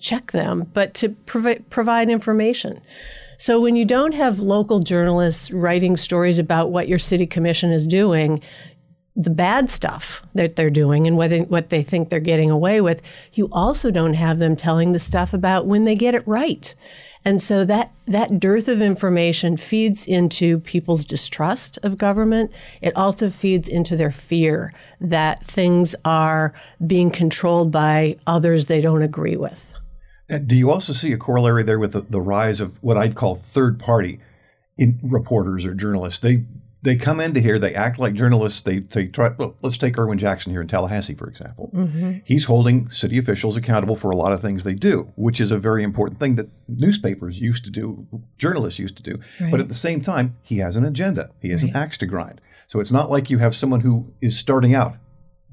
check 0.00 0.32
them, 0.32 0.68
but 0.74 0.94
to 0.94 1.10
provi- 1.10 1.60
provide 1.70 2.10
information. 2.10 2.80
So 3.38 3.60
when 3.60 3.76
you 3.76 3.84
don't 3.84 4.14
have 4.14 4.40
local 4.40 4.80
journalists 4.80 5.52
writing 5.52 5.96
stories 5.96 6.40
about 6.40 6.72
what 6.72 6.88
your 6.88 6.98
city 6.98 7.26
commission 7.26 7.70
is 7.70 7.86
doing, 7.86 8.42
the 9.18 9.30
bad 9.30 9.68
stuff 9.68 10.22
that 10.34 10.54
they're 10.54 10.70
doing 10.70 11.08
and 11.08 11.16
what 11.16 11.30
they, 11.30 11.40
what 11.40 11.70
they 11.70 11.82
think 11.82 12.08
they're 12.08 12.20
getting 12.20 12.50
away 12.50 12.80
with, 12.80 13.02
you 13.32 13.48
also 13.50 13.90
don't 13.90 14.14
have 14.14 14.38
them 14.38 14.54
telling 14.54 14.92
the 14.92 14.98
stuff 14.98 15.34
about 15.34 15.66
when 15.66 15.84
they 15.84 15.96
get 15.96 16.14
it 16.14 16.26
right. 16.26 16.74
And 17.24 17.42
so 17.42 17.64
that 17.64 17.92
that 18.06 18.38
dearth 18.38 18.68
of 18.68 18.80
information 18.80 19.56
feeds 19.56 20.06
into 20.06 20.60
people's 20.60 21.04
distrust 21.04 21.78
of 21.82 21.98
government. 21.98 22.52
It 22.80 22.96
also 22.96 23.28
feeds 23.28 23.68
into 23.68 23.96
their 23.96 24.12
fear 24.12 24.72
that 25.00 25.44
things 25.44 25.96
are 26.04 26.54
being 26.86 27.10
controlled 27.10 27.72
by 27.72 28.16
others 28.26 28.66
they 28.66 28.80
don't 28.80 29.02
agree 29.02 29.36
with. 29.36 29.74
Do 30.46 30.56
you 30.56 30.70
also 30.70 30.92
see 30.92 31.12
a 31.12 31.18
corollary 31.18 31.64
there 31.64 31.78
with 31.78 31.92
the, 31.92 32.02
the 32.02 32.20
rise 32.20 32.60
of 32.60 32.80
what 32.82 32.96
I'd 32.96 33.16
call 33.16 33.34
third 33.34 33.80
party 33.80 34.20
in 34.78 34.98
reporters 35.02 35.66
or 35.66 35.74
journalists. 35.74 36.20
They 36.20 36.44
they 36.88 36.96
come 36.96 37.20
into 37.20 37.38
here, 37.38 37.58
they 37.58 37.74
act 37.74 37.98
like 37.98 38.14
journalists. 38.14 38.62
They 38.62 38.78
they 38.78 39.08
try. 39.08 39.28
Well, 39.36 39.54
let's 39.60 39.76
take 39.76 39.98
Erwin 39.98 40.16
Jackson 40.16 40.52
here 40.52 40.62
in 40.62 40.68
Tallahassee, 40.68 41.14
for 41.14 41.28
example. 41.28 41.70
Mm-hmm. 41.74 42.20
He's 42.24 42.46
holding 42.46 42.88
city 42.88 43.18
officials 43.18 43.58
accountable 43.58 43.94
for 43.94 44.10
a 44.10 44.16
lot 44.16 44.32
of 44.32 44.40
things 44.40 44.64
they 44.64 44.72
do, 44.72 45.12
which 45.14 45.38
is 45.38 45.50
a 45.50 45.58
very 45.58 45.82
important 45.82 46.18
thing 46.18 46.36
that 46.36 46.48
newspapers 46.66 47.38
used 47.38 47.66
to 47.66 47.70
do, 47.70 48.06
journalists 48.38 48.78
used 48.78 48.96
to 48.96 49.02
do. 49.02 49.20
Right. 49.38 49.50
But 49.50 49.60
at 49.60 49.68
the 49.68 49.74
same 49.74 50.00
time, 50.00 50.38
he 50.42 50.58
has 50.58 50.76
an 50.76 50.86
agenda. 50.86 51.30
He 51.42 51.50
has 51.50 51.62
an 51.62 51.76
axe 51.76 51.98
to 51.98 52.06
grind. 52.06 52.40
So 52.68 52.80
it's 52.80 52.92
not 52.92 53.10
like 53.10 53.28
you 53.28 53.36
have 53.36 53.54
someone 53.54 53.80
who 53.80 54.14
is 54.22 54.38
starting 54.38 54.74
out 54.74 54.96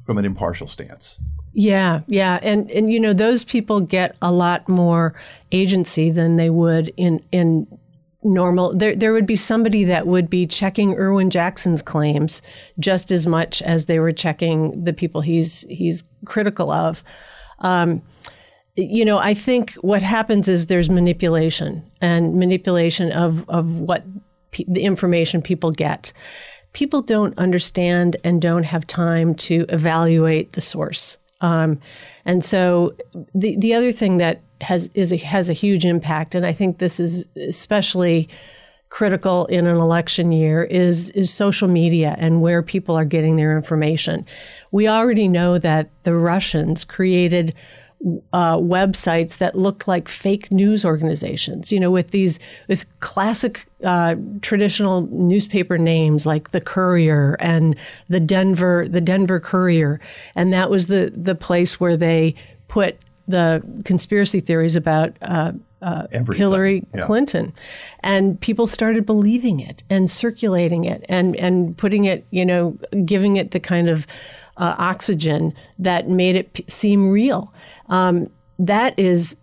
from 0.06 0.18
an 0.18 0.24
impartial 0.24 0.68
stance. 0.68 1.20
Yeah, 1.52 2.02
yeah, 2.08 2.40
and 2.42 2.72
and 2.72 2.92
you 2.92 3.00
know 3.00 3.14
those 3.14 3.44
people 3.44 3.82
get 3.82 4.16
a 4.22 4.32
lot 4.32 4.70
more 4.70 5.14
agency 5.52 6.12
than 6.12 6.38
they 6.38 6.50
would 6.50 6.94
in 6.96 7.22
in 7.32 7.68
normal. 8.26 8.76
There 8.76 8.96
there 8.96 9.14
would 9.14 9.26
be 9.26 9.36
somebody 9.36 9.84
that 9.86 10.08
would 10.08 10.30
be 10.30 10.46
checking 10.48 10.96
Erwin 10.96 11.30
Jackson's 11.30 11.82
claims 11.82 12.42
just 12.80 13.12
as 13.12 13.26
much 13.26 13.62
as 13.62 13.86
they 13.86 14.00
were 14.00 14.12
checking 14.12 14.84
the 14.84 14.94
people 14.94 15.22
he's 15.22 15.62
he's 15.70 16.04
critical 16.26 16.72
of. 16.72 17.04
Um, 17.60 18.02
you 18.76 19.06
know, 19.06 19.20
I 19.20 19.34
think 19.34 19.74
what 19.76 20.04
happens 20.04 20.50
is 20.50 20.68
there's 20.68 20.90
manipulation 20.90 21.90
and 22.02 22.36
manipulation 22.36 23.12
of 23.12 23.48
of 23.50 23.72
what 23.72 24.04
pe- 24.52 24.66
the 24.68 24.84
information 24.84 25.42
people 25.42 25.72
get. 25.72 26.12
People 26.74 27.02
don't 27.02 27.38
understand 27.38 28.18
and 28.26 28.42
don't 28.42 28.64
have 28.64 28.86
time 28.86 29.34
to 29.36 29.66
evaluate 29.70 30.54
the 30.54 30.62
source. 30.62 31.18
Um, 31.42 31.80
and 32.26 32.44
so 32.44 32.96
the 33.34 33.56
the 33.58 33.74
other 33.74 33.92
thing 33.92 34.18
that 34.18 34.42
has 34.62 34.90
is 34.94 35.12
a, 35.12 35.18
has 35.18 35.50
a 35.50 35.54
huge 35.54 35.86
impact, 35.86 36.36
and 36.36 36.46
I 36.46 36.54
think 36.54 36.78
this 36.78 37.00
is 37.00 37.28
especially 37.36 38.30
critical 38.90 39.46
in 39.48 39.68
an 39.68 39.78
election 39.78 40.32
year 40.32 40.64
is 40.64 41.10
is 41.10 41.34
social 41.34 41.68
media 41.68 42.16
and 42.18 42.42
where 42.42 42.62
people 42.62 42.96
are 42.96 43.06
getting 43.06 43.36
their 43.36 43.58
information. 43.58 44.26
We 44.72 44.88
already 44.88 45.28
know 45.28 45.58
that 45.58 45.90
the 46.04 46.16
Russians 46.16 46.86
created 46.86 47.54
uh, 48.34 48.58
websites 48.58 49.40
that 49.40 49.58
look 49.58 49.88
like 49.88 50.08
fake 50.08 50.52
news 50.52 50.86
organizations. 50.86 51.72
You 51.72 51.80
know, 51.80 51.92
with 51.92 52.12
these 52.12 52.40
with 52.68 52.86
classic 53.00 53.66
uh, 53.84 54.16
traditional 54.42 55.02
newspaper 55.08 55.78
names 55.78 56.26
like 56.26 56.52
the 56.52 56.62
Courier 56.62 57.36
and 57.40 57.76
the 58.08 58.20
Denver 58.20 58.88
the 58.88 59.02
Denver 59.02 59.40
Courier, 59.40 60.00
and 60.36 60.54
that 60.54 60.70
was 60.70 60.88
the 60.88 61.12
the 61.16 61.36
place 61.36 61.80
where 61.80 61.98
they 61.98 62.36
put 62.68 62.98
the 63.28 63.64
conspiracy 63.86 64.40
theories 64.40 64.76
about. 64.76 65.16
Uh, 65.22 65.54
uh, 65.82 66.08
Hillary 66.34 66.84
Yeah. 66.96 67.06
Clinton, 67.06 67.54
and 68.00 68.40
people 68.42 68.66
started 68.66 69.06
believing 69.06 69.60
it 69.60 69.84
and 69.88 70.10
circulating 70.10 70.84
it 70.86 71.06
and 71.10 71.36
and 71.36 71.78
putting 71.78 72.06
it, 72.06 72.26
you 72.32 72.44
know, 72.44 72.76
giving 73.04 73.36
it 73.38 73.52
the 73.52 73.60
kind 73.60 73.88
of 73.88 74.08
uh, 74.58 74.74
oxygen 74.80 75.54
that 75.78 76.08
made 76.08 76.36
it 76.36 76.54
p- 76.54 76.66
seem 76.68 77.12
real. 77.12 77.54
Um, 77.90 78.32
that 78.58 78.98
is 78.98 79.36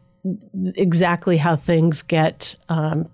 exactly 0.74 1.36
how 1.36 1.54
things 1.54 2.02
get 2.02 2.56
um, 2.68 3.08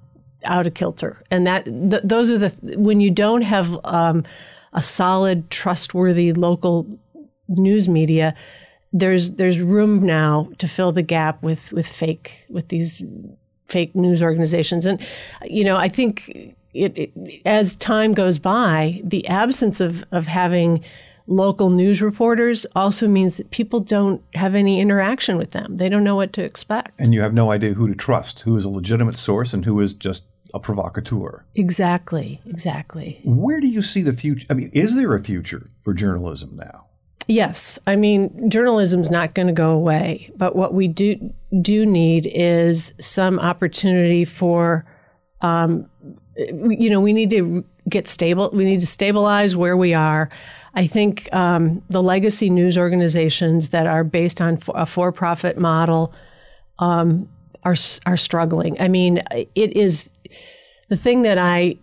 out 0.47 0.67
of 0.67 0.73
kilter, 0.73 1.23
and 1.31 1.47
that 1.47 1.67
th- 1.67 2.03
those 2.05 2.31
are 2.31 2.39
the 2.39 2.51
when 2.79 3.01
you 3.03 3.11
don't 3.11 3.43
have 3.43 3.79
um, 3.85 4.25
a 4.73 4.81
solid, 4.81 5.51
trustworthy 5.51 6.33
local 6.33 6.87
news 7.49 7.89
media 7.89 8.35
there's 8.93 9.33
there's 9.33 9.59
room 9.61 10.03
now 10.03 10.49
to 10.59 10.67
fill 10.69 10.93
the 10.93 11.03
gap 11.03 11.43
with 11.43 11.73
with 11.73 11.87
fake 11.87 12.45
with 12.49 12.69
these 12.69 13.03
fake 13.67 13.95
news 13.95 14.23
organizations 14.23 14.87
and 14.87 15.01
you 15.45 15.63
know 15.63 15.77
i 15.77 15.89
think 15.89 16.55
it, 16.75 16.97
it 16.97 17.43
as 17.45 17.77
time 17.77 18.15
goes 18.15 18.39
by 18.39 19.01
the 19.05 19.27
absence 19.29 19.81
of 19.81 20.05
of 20.11 20.27
having 20.27 20.83
local 21.27 21.69
news 21.69 22.01
reporters 22.01 22.65
also 22.75 23.07
means 23.07 23.37
that 23.37 23.51
people 23.51 23.81
don't 23.81 24.23
have 24.35 24.55
any 24.55 24.81
interaction 24.81 25.37
with 25.37 25.51
them 25.51 25.77
they 25.77 25.91
don't 25.91 26.05
know 26.05 26.17
what 26.17 26.33
to 26.33 26.43
expect 26.43 26.93
And 26.99 27.13
you 27.13 27.21
have 27.21 27.35
no 27.35 27.51
idea 27.51 27.75
who 27.75 27.87
to 27.89 27.95
trust, 27.95 28.41
who 28.41 28.57
is 28.57 28.65
a 28.65 28.71
legitimate 28.71 29.15
source 29.15 29.53
and 29.53 29.67
who 29.67 29.79
is 29.81 29.93
just 29.93 30.25
a 30.55 30.59
provocateur. 30.59 31.45
exactly 31.55 32.41
exactly 32.47 33.21
Where 33.25 33.61
do 33.61 33.67
you 33.67 33.83
see 33.83 34.01
the 34.01 34.15
future? 34.15 34.47
I 34.49 34.55
mean, 34.55 34.71
is 34.73 34.97
there 34.97 35.15
a 35.15 35.23
future 35.23 35.67
for 35.85 35.93
journalism 35.93 36.57
now? 36.57 36.87
Yes, 37.31 37.79
I 37.87 37.95
mean 37.95 38.49
journalism's 38.51 39.11
not 39.11 39.35
going 39.35 39.49
to 39.49 39.53
go 39.53 39.71
away, 39.71 40.33
but 40.37 40.57
what 40.57 40.73
we 40.73 40.89
do 40.89 41.33
do 41.61 41.85
need 41.85 42.27
is 42.35 42.95
some 42.99 43.39
opportunity 43.39 44.25
for, 44.25 44.87
um, 45.43 45.89
you 46.37 46.89
know, 46.89 47.03
we 47.03 47.13
need 47.13 47.29
to 47.31 47.65
get 47.91 48.09
stable. 48.09 48.51
We 48.55 48.65
need 48.65 48.81
to 48.81 48.87
stabilize 48.87 49.57
where 49.57 49.77
we 49.77 49.93
are. 49.93 50.31
I 50.75 50.87
think 50.87 51.29
um, 51.35 51.83
the 51.91 52.03
legacy 52.03 52.49
news 52.49 52.79
organizations 52.79 53.71
that 53.71 53.87
are 53.87 54.05
based 54.05 54.41
on 54.41 54.59
a 54.75 54.87
for-profit 54.87 55.59
model 55.59 56.15
um, 56.79 57.29
are 57.65 57.77
are 58.07 58.17
struggling. 58.17 58.81
I 58.81 58.89
mean, 58.89 59.23
it 59.33 59.77
is 59.77 60.11
the 60.89 60.97
thing 60.97 61.23
that 61.23 61.37
I 61.37 61.77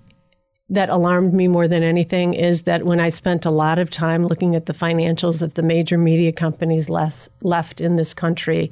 that 0.68 0.90
alarmed 0.90 1.32
me 1.32 1.48
more 1.48 1.68
than 1.68 1.84
anything 1.84 2.34
is 2.34 2.64
that 2.64 2.84
when 2.84 3.00
I 3.00 3.10
spent 3.10 3.46
a 3.46 3.52
lot 3.52 3.78
of 3.78 3.92
time 3.92 4.26
looking 4.26 4.56
at 4.56 4.66
the 4.66 4.74
financials 4.74 5.44
of 5.44 5.54
the 5.54 5.62
major 5.62 5.96
media 5.96 6.32
companies 6.32 6.90
less, 6.90 7.30
left 7.44 7.82
in 7.82 7.98
this 7.98 8.16
country, 8.16 8.72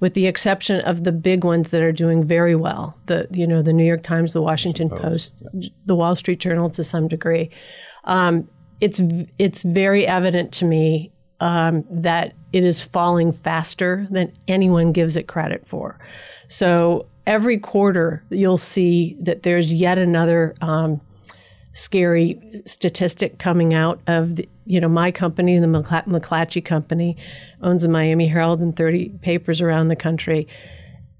with 0.00 0.14
the 0.14 0.26
exception 0.26 0.80
of 0.80 1.04
the 1.04 1.12
big 1.12 1.44
ones 1.44 1.70
that 1.70 1.82
are 1.82 1.92
doing 1.92 2.24
very 2.24 2.54
well, 2.54 2.98
the 3.06 3.28
you 3.30 3.46
know 3.46 3.60
the 3.60 3.74
New 3.74 3.84
York 3.84 4.02
Times, 4.02 4.32
the 4.32 4.40
Washington 4.40 4.88
Post, 4.88 5.42
the 5.84 5.94
Wall 5.94 6.14
Street 6.14 6.40
Journal 6.40 6.70
to 6.70 6.82
some 6.82 7.08
degree, 7.08 7.50
um, 8.04 8.48
it's 8.80 9.02
it's 9.38 9.64
very 9.64 10.06
evident 10.06 10.50
to 10.52 10.64
me 10.64 11.12
um, 11.40 11.84
that 11.90 12.32
it 12.54 12.64
is 12.64 12.82
falling 12.82 13.32
faster 13.32 14.06
than 14.10 14.32
anyone 14.48 14.92
gives 14.92 15.14
it 15.14 15.28
credit 15.28 15.66
for. 15.66 15.98
So 16.48 17.06
every 17.26 17.58
quarter, 17.58 18.24
you'll 18.30 18.56
see 18.56 19.16
that 19.20 19.42
there's 19.42 19.74
yet 19.74 19.98
another. 19.98 20.54
Um, 20.62 21.02
scary 21.74 22.40
statistic 22.64 23.38
coming 23.38 23.74
out 23.74 24.00
of 24.06 24.36
the, 24.36 24.48
you 24.64 24.80
know 24.80 24.88
my 24.88 25.10
company, 25.10 25.58
the 25.58 25.66
McCla- 25.66 26.06
McClatchy 26.06 26.64
Company, 26.64 27.16
owns 27.62 27.82
the 27.82 27.88
Miami 27.88 28.26
Herald 28.26 28.60
and 28.60 28.74
30 28.74 29.10
papers 29.20 29.60
around 29.60 29.88
the 29.88 29.96
country. 29.96 30.48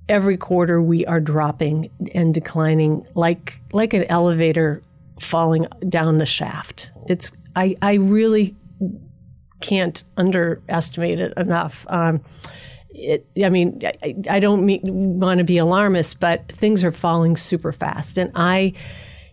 Every 0.08 0.36
quarter, 0.36 0.80
we 0.80 1.04
are 1.06 1.20
dropping 1.20 1.90
and 2.14 2.32
declining 2.32 3.06
like 3.14 3.60
like 3.72 3.92
an 3.92 4.04
elevator 4.04 4.82
falling 5.20 5.66
down 5.88 6.18
the 6.18 6.26
shaft. 6.26 6.92
It's 7.08 7.32
I 7.54 7.76
I 7.82 7.94
really 7.94 8.54
can't 9.60 10.02
underestimate 10.16 11.20
it 11.20 11.32
enough. 11.36 11.86
Um, 11.88 12.22
it, 12.90 13.26
I 13.42 13.48
mean, 13.48 13.80
I, 14.02 14.14
I 14.30 14.40
don't 14.40 14.64
mean, 14.64 15.18
want 15.18 15.38
to 15.38 15.44
be 15.44 15.58
alarmist, 15.58 16.20
but 16.20 16.46
things 16.52 16.84
are 16.84 16.92
falling 16.92 17.36
super 17.36 17.72
fast, 17.72 18.18
and 18.18 18.30
I 18.36 18.72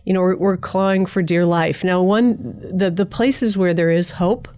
you 0.04 0.12
know, 0.12 0.20
we're, 0.20 0.36
we're 0.36 0.56
clawing 0.56 1.06
for 1.06 1.22
dear 1.22 1.46
life. 1.46 1.84
Now, 1.84 2.02
one 2.02 2.36
the 2.60 2.90
the 2.90 3.06
places 3.06 3.56
where 3.56 3.74
there 3.74 3.90
is 3.90 4.10
hope 4.10 4.48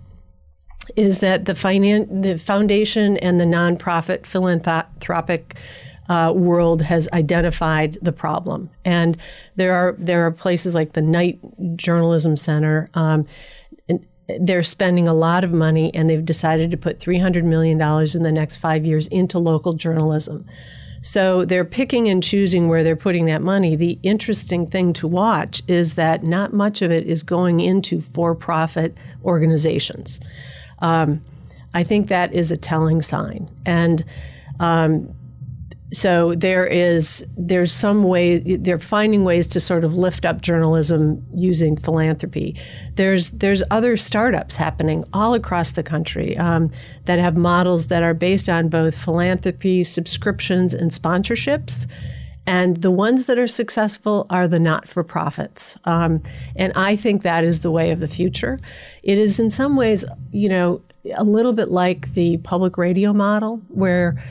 is 0.97 1.21
that 1.21 1.45
the 1.47 1.55
finan- 1.55 2.23
the 2.23 2.39
foundation 2.39 3.17
and 3.19 3.41
the 3.41 3.45
nonprofit 3.45 4.27
philanthropic 4.27 5.57
uh, 6.09 6.33
world 6.35 6.83
has 6.83 7.09
identified 7.13 7.97
the 8.03 8.13
problem, 8.13 8.71
and 8.85 9.17
there 9.57 9.75
are 9.75 9.97
there 9.99 10.27
are 10.27 10.31
places 10.31 10.75
like 10.75 10.93
the 10.93 11.03
Knight 11.03 11.39
Journalism 11.77 12.37
Center. 12.37 12.91
Um, 12.95 13.27
they're 14.41 14.63
spending 14.63 15.07
a 15.07 15.15
lot 15.15 15.45
of 15.45 15.53
money, 15.53 15.95
and 15.95 16.09
they've 16.09 16.25
decided 16.25 16.71
to 16.71 16.77
put 16.77 16.99
three 16.99 17.19
hundred 17.19 17.45
million 17.45 17.79
dollars 17.79 18.15
in 18.15 18.23
the 18.23 18.33
next 18.33 18.57
five 18.57 18.87
years 18.87 19.07
into 19.09 19.39
local 19.39 19.75
journalism. 19.75 20.47
So 21.05 21.45
they're 21.45 21.67
picking 21.67 22.09
and 22.09 22.23
choosing 22.23 22.69
where 22.69 22.83
they're 22.83 22.97
putting 22.97 23.27
that 23.27 23.43
money. 23.43 23.77
The 23.77 23.99
interesting 24.03 24.67
thing 24.67 24.95
to 24.95 25.07
watch 25.07 25.63
is 25.69 25.95
that 25.95 26.25
not 26.25 26.55
much 26.55 26.81
of 26.81 26.91
it 26.91 27.07
is 27.07 27.23
going 27.23 27.61
into 27.61 28.01
for 28.01 28.35
profit 28.35 28.97
organizations. 29.23 30.19
Um, 30.79 31.23
I 31.75 31.85
think 31.85 32.09
that 32.09 32.33
is 32.33 32.51
a 32.51 32.57
telling 32.57 33.03
sign. 33.03 33.51
And 33.67 34.03
um, 34.61 35.15
so 35.95 36.35
there 36.35 36.67
is 36.67 37.25
there's 37.37 37.73
some 37.73 38.03
way 38.03 38.39
they're 38.39 38.79
finding 38.79 39.23
ways 39.23 39.47
to 39.49 39.61
sort 39.61 39.85
of 39.85 39.95
lift 39.95 40.25
up 40.25 40.43
journalism 40.43 41.25
using 41.35 41.77
philanthropy. 41.77 42.57
There's 42.97 43.31
there's 43.31 43.63
other 43.71 43.97
startups 43.97 44.57
happening 44.57 45.05
all 45.13 45.35
across 45.35 45.73
the 45.73 45.85
country 45.85 46.37
um, 46.37 46.71
that 47.05 47.19
have 47.21 47.37
models 47.37 47.87
that 47.89 48.03
are 48.03 48.15
based 48.15 48.49
on 48.49 48.69
both 48.69 48.99
philanthropy, 48.99 49.85
subscriptions, 49.85 50.75
and 50.75 50.91
sponsorships. 50.91 51.89
And 52.47 52.79
the 52.79 52.91
ones 52.91 53.25
that 53.25 53.39
are 53.39 53.47
successful 53.47 54.27
are 54.29 54.47
the 54.47 54.59
not 54.59 54.87
for 54.87 55.03
profits. 55.03 55.79
Um, 55.85 56.23
and 56.57 56.75
I 56.77 56.95
think 56.95 57.23
that 57.23 57.43
is 57.43 57.61
the 57.61 57.71
way 57.71 57.91
of 57.91 58.01
the 58.01 58.09
future. 58.09 58.59
It 59.03 59.17
is, 59.17 59.41
in 59.41 59.51
some 59.51 59.77
ways, 59.77 60.05
you 60.31 60.51
know, 60.51 60.83
a 61.15 61.25
little 61.25 61.55
bit 61.55 61.71
like 61.71 62.13
the 62.13 62.37
public 62.39 62.77
radio 62.77 63.15
model, 63.15 63.63
where 63.69 64.23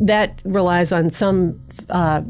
that 0.00 0.40
relies 0.44 0.92
on 0.92 1.10
some 1.10 1.60
uh, 1.90 2.22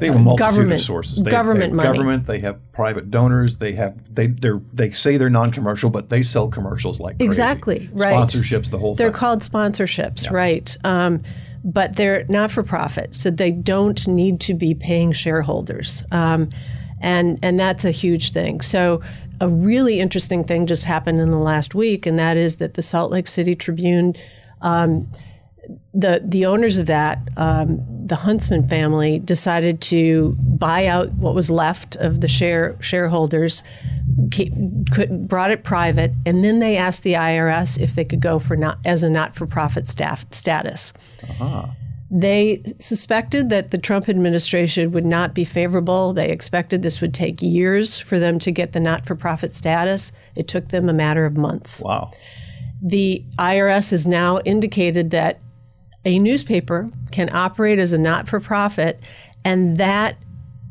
they 0.00 0.06
have 0.06 0.16
a 0.16 0.18
multitude 0.18 0.54
government- 0.54 0.72
of 0.72 0.80
sources. 0.80 1.22
They 1.22 1.30
government 1.30 1.70
have, 1.70 1.76
they 1.76 1.82
have 1.82 1.86
money. 1.86 1.98
government. 1.98 2.26
They 2.26 2.38
have 2.40 2.72
private 2.72 3.10
donors. 3.10 3.58
They 3.58 3.72
have 3.74 3.96
they 4.14 4.28
they 4.28 4.50
they 4.72 4.90
say 4.92 5.16
they're 5.16 5.30
non-commercial, 5.30 5.90
but 5.90 6.08
they 6.08 6.22
sell 6.22 6.48
commercials 6.48 7.00
like 7.00 7.18
crazy. 7.18 7.26
Exactly, 7.26 7.90
right. 7.92 8.14
Sponsorships, 8.14 8.70
the 8.70 8.78
whole 8.78 8.94
thing. 8.94 9.04
They're 9.04 9.12
thing. 9.12 9.18
called 9.18 9.40
sponsorships, 9.40 10.30
right? 10.30 10.76
Um, 10.84 11.22
but 11.64 11.96
they're 11.96 12.24
not 12.28 12.50
for 12.50 12.62
profit, 12.62 13.14
so 13.14 13.30
they 13.30 13.50
don't 13.50 14.06
need 14.08 14.40
to 14.40 14.54
be 14.54 14.74
paying 14.74 15.12
shareholders, 15.12 16.04
um, 16.10 16.48
and 17.00 17.38
and 17.42 17.60
that's 17.60 17.84
a 17.84 17.90
huge 17.90 18.32
thing. 18.32 18.60
So. 18.60 19.02
A 19.42 19.48
really 19.48 20.00
interesting 20.00 20.44
thing 20.44 20.66
just 20.66 20.84
happened 20.84 21.18
in 21.18 21.30
the 21.30 21.38
last 21.38 21.74
week, 21.74 22.04
and 22.04 22.18
that 22.18 22.36
is 22.36 22.56
that 22.56 22.74
the 22.74 22.82
Salt 22.82 23.10
Lake 23.10 23.26
City 23.26 23.54
Tribune 23.54 24.14
um, 24.60 25.08
the 25.92 26.22
the 26.24 26.46
owners 26.46 26.78
of 26.78 26.86
that, 26.86 27.18
um, 27.36 27.80
the 28.06 28.16
Huntsman 28.16 28.66
family, 28.66 29.18
decided 29.18 29.80
to 29.82 30.36
buy 30.38 30.86
out 30.86 31.12
what 31.14 31.34
was 31.34 31.50
left 31.50 31.96
of 31.96 32.20
the 32.20 32.28
share 32.28 32.76
shareholders, 32.80 33.62
keep, 34.30 34.52
could, 34.92 35.28
brought 35.28 35.50
it 35.50 35.64
private, 35.64 36.12
and 36.24 36.44
then 36.44 36.60
they 36.60 36.76
asked 36.76 37.02
the 37.02 37.14
IRS 37.14 37.78
if 37.80 37.94
they 37.94 38.04
could 38.04 38.20
go 38.20 38.38
for 38.38 38.56
not 38.56 38.78
as 38.84 39.02
a 39.02 39.10
not 39.10 39.34
for 39.34 39.46
profit 39.46 39.86
staff 39.86 40.24
status. 40.30 40.92
They 42.12 42.62
suspected 42.80 43.50
that 43.50 43.70
the 43.70 43.78
Trump 43.78 44.08
administration 44.08 44.90
would 44.90 45.06
not 45.06 45.32
be 45.32 45.44
favorable. 45.44 46.12
They 46.12 46.30
expected 46.30 46.82
this 46.82 47.00
would 47.00 47.14
take 47.14 47.40
years 47.40 48.00
for 48.00 48.18
them 48.18 48.40
to 48.40 48.50
get 48.50 48.72
the 48.72 48.80
not 48.80 49.06
for 49.06 49.14
profit 49.14 49.54
status. 49.54 50.10
It 50.36 50.48
took 50.48 50.68
them 50.68 50.88
a 50.88 50.92
matter 50.92 51.24
of 51.24 51.36
months 51.36 51.80
wow. 51.80 52.10
the 52.82 53.24
IRS 53.38 53.90
has 53.90 54.08
now 54.08 54.40
indicated 54.40 55.10
that 55.10 55.38
a 56.04 56.18
newspaper 56.18 56.90
can 57.10 57.34
operate 57.34 57.78
as 57.78 57.92
a 57.92 57.98
not 57.98 58.28
for 58.28 58.40
profit, 58.40 59.00
and 59.44 59.78
that 59.78 60.16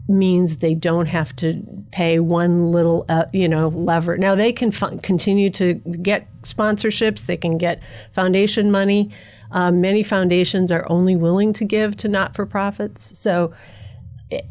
means 0.07 0.57
they 0.57 0.73
don't 0.73 1.05
have 1.05 1.35
to 1.35 1.61
pay 1.91 2.19
one 2.19 2.71
little, 2.71 3.05
uh, 3.09 3.25
you 3.31 3.47
know, 3.47 3.67
lever. 3.67 4.17
Now 4.17 4.33
they 4.33 4.51
can 4.51 4.71
continue 4.71 5.49
to 5.51 5.75
get 5.75 6.27
sponsorships. 6.41 7.27
They 7.27 7.37
can 7.37 7.57
get 7.57 7.81
foundation 8.11 8.71
money. 8.71 9.11
Um, 9.51 9.81
many 9.81 10.01
foundations 10.03 10.71
are 10.71 10.85
only 10.89 11.15
willing 11.15 11.53
to 11.53 11.65
give 11.65 11.95
to 11.97 12.07
not 12.07 12.35
for 12.35 12.45
profits. 12.45 13.17
So 13.17 13.53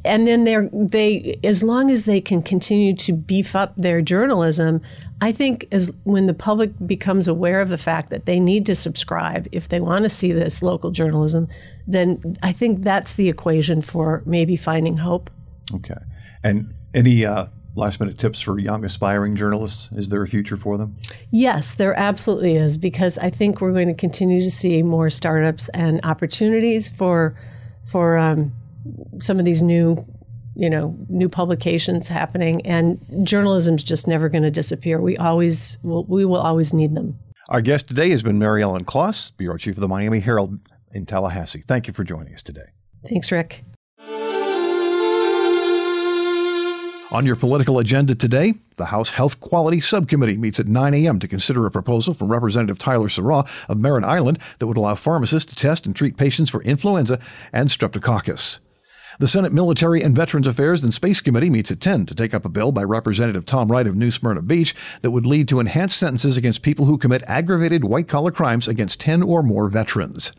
and 0.04 0.26
then 0.26 0.44
they're 0.44 0.68
they 0.72 1.38
as 1.44 1.62
long 1.62 1.90
as 1.90 2.04
they 2.04 2.20
can 2.20 2.42
continue 2.42 2.94
to 2.94 3.12
beef 3.12 3.54
up 3.54 3.72
their 3.76 4.02
journalism 4.02 4.80
i 5.20 5.30
think 5.30 5.66
as 5.70 5.92
when 6.02 6.26
the 6.26 6.34
public 6.34 6.72
becomes 6.84 7.28
aware 7.28 7.60
of 7.60 7.68
the 7.68 7.78
fact 7.78 8.10
that 8.10 8.26
they 8.26 8.40
need 8.40 8.66
to 8.66 8.74
subscribe 8.74 9.46
if 9.52 9.68
they 9.68 9.80
want 9.80 10.02
to 10.02 10.10
see 10.10 10.32
this 10.32 10.62
local 10.62 10.90
journalism 10.90 11.46
then 11.86 12.36
i 12.42 12.52
think 12.52 12.82
that's 12.82 13.12
the 13.14 13.28
equation 13.28 13.80
for 13.80 14.22
maybe 14.26 14.56
finding 14.56 14.96
hope 14.96 15.30
Okay. 15.74 15.96
And 16.42 16.74
any 16.94 17.24
uh, 17.24 17.46
last 17.74 18.00
minute 18.00 18.18
tips 18.18 18.40
for 18.40 18.58
young 18.58 18.84
aspiring 18.84 19.36
journalists? 19.36 19.90
Is 19.92 20.08
there 20.08 20.22
a 20.22 20.28
future 20.28 20.56
for 20.56 20.78
them? 20.78 20.96
Yes, 21.30 21.74
there 21.74 21.98
absolutely 21.98 22.56
is 22.56 22.76
because 22.76 23.18
I 23.18 23.30
think 23.30 23.60
we're 23.60 23.72
going 23.72 23.88
to 23.88 23.94
continue 23.94 24.42
to 24.42 24.50
see 24.50 24.82
more 24.82 25.10
startups 25.10 25.68
and 25.70 26.00
opportunities 26.04 26.88
for 26.88 27.34
for 27.84 28.18
um, 28.18 28.52
some 29.20 29.38
of 29.38 29.44
these 29.44 29.62
new 29.62 29.96
you 30.54 30.68
know 30.68 30.96
new 31.08 31.28
publications 31.28 32.08
happening 32.08 32.64
and 32.66 33.00
journalism's 33.22 33.82
just 33.82 34.08
never 34.08 34.28
going 34.28 34.42
to 34.42 34.50
disappear 34.50 35.00
we 35.00 35.16
always 35.16 35.78
will 35.82 36.04
we 36.04 36.24
will 36.24 36.40
always 36.40 36.72
need 36.72 36.94
them 36.94 37.18
Our 37.48 37.60
guest 37.62 37.88
today 37.88 38.10
has 38.10 38.22
been 38.22 38.38
Mary 38.38 38.62
Ellen 38.62 38.84
Klas, 38.84 39.30
bureau 39.30 39.56
chief 39.56 39.76
of 39.76 39.80
the 39.80 39.88
Miami 39.88 40.20
Herald 40.20 40.58
in 40.92 41.06
Tallahassee. 41.06 41.62
Thank 41.66 41.86
you 41.86 41.92
for 41.94 42.04
joining 42.04 42.34
us 42.34 42.42
today. 42.42 42.66
thanks 43.08 43.30
rick 43.30 43.64
On 47.10 47.24
your 47.24 47.36
political 47.36 47.78
agenda 47.78 48.14
today, 48.14 48.52
the 48.76 48.86
House 48.86 49.12
Health 49.12 49.40
Quality 49.40 49.80
Subcommittee 49.80 50.36
meets 50.36 50.60
at 50.60 50.66
9 50.68 50.92
a.m. 50.92 51.18
to 51.20 51.26
consider 51.26 51.64
a 51.64 51.70
proposal 51.70 52.12
from 52.12 52.30
Representative 52.30 52.78
Tyler 52.78 53.08
Sirois 53.08 53.48
of 53.66 53.78
Merritt 53.78 54.04
Island 54.04 54.38
that 54.58 54.66
would 54.66 54.76
allow 54.76 54.94
pharmacists 54.94 55.48
to 55.50 55.56
test 55.56 55.86
and 55.86 55.96
treat 55.96 56.18
patients 56.18 56.50
for 56.50 56.62
influenza 56.64 57.18
and 57.50 57.70
streptococcus. 57.70 58.58
The 59.20 59.26
Senate 59.26 59.52
Military 59.52 60.00
and 60.00 60.14
Veterans 60.14 60.46
Affairs 60.46 60.84
and 60.84 60.94
Space 60.94 61.20
Committee 61.20 61.50
meets 61.50 61.72
at 61.72 61.80
10 61.80 62.06
to 62.06 62.14
take 62.14 62.32
up 62.32 62.44
a 62.44 62.48
bill 62.48 62.70
by 62.70 62.84
Representative 62.84 63.44
Tom 63.44 63.66
Wright 63.66 63.88
of 63.88 63.96
New 63.96 64.12
Smyrna 64.12 64.42
Beach 64.42 64.76
that 65.02 65.10
would 65.10 65.26
lead 65.26 65.48
to 65.48 65.58
enhanced 65.58 65.98
sentences 65.98 66.36
against 66.36 66.62
people 66.62 66.84
who 66.84 66.96
commit 66.96 67.24
aggravated 67.26 67.82
white 67.82 68.06
collar 68.06 68.30
crimes 68.30 68.68
against 68.68 69.00
10 69.00 69.24
or 69.24 69.42
more 69.42 69.68
veterans. 69.68 70.30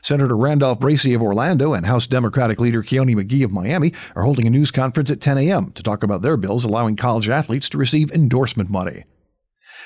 Senator 0.00 0.36
Randolph 0.36 0.78
Bracy 0.78 1.12
of 1.12 1.24
Orlando 1.24 1.72
and 1.72 1.86
House 1.86 2.06
Democratic 2.06 2.60
leader 2.60 2.84
Kionne 2.84 3.16
McGhee 3.16 3.44
of 3.44 3.50
Miami 3.50 3.92
are 4.14 4.22
holding 4.22 4.46
a 4.46 4.50
news 4.50 4.70
conference 4.70 5.10
at 5.10 5.20
10 5.20 5.36
a.m. 5.38 5.72
to 5.72 5.82
talk 5.82 6.04
about 6.04 6.22
their 6.22 6.36
bills 6.36 6.64
allowing 6.64 6.94
college 6.94 7.28
athletes 7.28 7.68
to 7.70 7.78
receive 7.78 8.12
endorsement 8.12 8.70
money. 8.70 9.06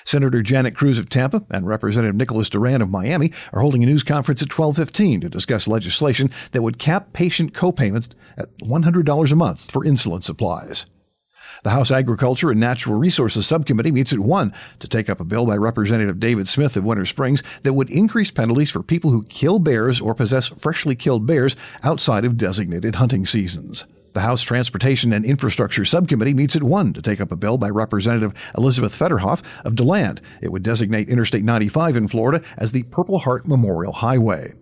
Senator 0.04 0.42
Janet 0.42 0.74
Cruz 0.74 0.98
of 0.98 1.08
Tampa 1.08 1.44
and 1.50 1.66
Representative 1.66 2.16
Nicholas 2.16 2.50
Duran 2.50 2.82
of 2.82 2.90
Miami 2.90 3.32
are 3.52 3.60
holding 3.60 3.82
a 3.82 3.86
news 3.86 4.02
conference 4.02 4.42
at 4.42 4.48
12:15 4.48 5.20
to 5.20 5.28
discuss 5.28 5.68
legislation 5.68 6.30
that 6.52 6.62
would 6.62 6.78
cap 6.78 7.12
patient 7.12 7.52
copayments 7.52 8.10
at 8.36 8.48
$100 8.58 9.32
a 9.32 9.36
month 9.36 9.70
for 9.70 9.84
insulin 9.84 10.22
supplies. 10.22 10.86
The 11.64 11.70
House 11.70 11.90
Agriculture 11.90 12.50
and 12.50 12.60
Natural 12.60 12.96
Resources 12.96 13.46
Subcommittee 13.46 13.90
meets 13.90 14.12
at 14.12 14.20
1 14.20 14.52
to 14.78 14.88
take 14.88 15.10
up 15.10 15.18
a 15.18 15.24
bill 15.24 15.44
by 15.46 15.56
Representative 15.56 16.20
David 16.20 16.48
Smith 16.48 16.76
of 16.76 16.84
Winter 16.84 17.04
Springs 17.04 17.42
that 17.62 17.72
would 17.72 17.90
increase 17.90 18.30
penalties 18.30 18.70
for 18.70 18.82
people 18.82 19.10
who 19.10 19.24
kill 19.24 19.58
bears 19.58 20.00
or 20.00 20.14
possess 20.14 20.48
freshly 20.48 20.94
killed 20.94 21.26
bears 21.26 21.56
outside 21.82 22.24
of 22.24 22.36
designated 22.36 22.96
hunting 22.96 23.26
seasons. 23.26 23.84
The 24.14 24.20
House 24.20 24.42
Transportation 24.42 25.12
and 25.12 25.24
Infrastructure 25.24 25.84
Subcommittee 25.84 26.34
meets 26.34 26.56
at 26.56 26.62
1 26.62 26.94
to 26.94 27.02
take 27.02 27.20
up 27.20 27.30
a 27.30 27.36
bill 27.36 27.58
by 27.58 27.68
Representative 27.68 28.32
Elizabeth 28.56 28.98
Fetterhoff 28.98 29.42
of 29.64 29.76
DeLand. 29.76 30.20
It 30.40 30.50
would 30.50 30.62
designate 30.62 31.08
Interstate 31.08 31.44
95 31.44 31.96
in 31.96 32.08
Florida 32.08 32.44
as 32.56 32.72
the 32.72 32.84
Purple 32.84 33.20
Heart 33.20 33.46
Memorial 33.46 33.92
Highway. 33.92 34.54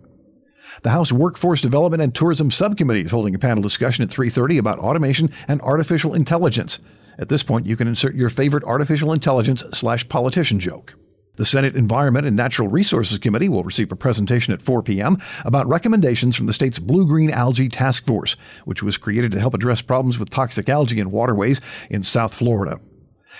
The 0.83 0.91
House 0.91 1.11
Workforce 1.11 1.61
Development 1.61 2.03
and 2.03 2.13
Tourism 2.13 2.51
Subcommittee 2.51 3.01
is 3.01 3.11
holding 3.11 3.33
a 3.33 3.39
panel 3.39 3.63
discussion 3.63 4.03
at 4.03 4.09
3:30 4.09 4.57
about 4.57 4.79
automation 4.79 5.29
and 5.47 5.61
artificial 5.61 6.13
intelligence. 6.13 6.79
At 7.17 7.29
this 7.29 7.41
point, 7.41 7.65
you 7.65 7.75
can 7.75 7.87
insert 7.87 8.15
your 8.15 8.29
favorite 8.29 8.63
artificial 8.65 9.13
intelligence 9.13 9.63
slash 9.71 10.07
politician 10.07 10.59
joke. 10.59 10.95
The 11.37 11.45
Senate 11.45 11.75
Environment 11.75 12.25
and 12.25 12.35
Natural 12.35 12.67
Resources 12.67 13.19
Committee 13.19 13.47
will 13.47 13.63
receive 13.63 13.91
a 13.91 13.95
presentation 13.95 14.55
at 14.55 14.61
4 14.61 14.81
p.m. 14.81 15.17
about 15.45 15.67
recommendations 15.67 16.35
from 16.35 16.47
the 16.47 16.53
state's 16.53 16.79
Blue 16.79 17.05
Green 17.05 17.29
Algae 17.29 17.69
Task 17.69 18.07
Force, 18.07 18.35
which 18.65 18.81
was 18.81 18.97
created 18.97 19.31
to 19.33 19.39
help 19.39 19.53
address 19.53 19.83
problems 19.83 20.17
with 20.17 20.31
toxic 20.31 20.67
algae 20.67 20.99
in 20.99 21.11
waterways 21.11 21.61
in 21.91 22.03
South 22.03 22.33
Florida. 22.33 22.79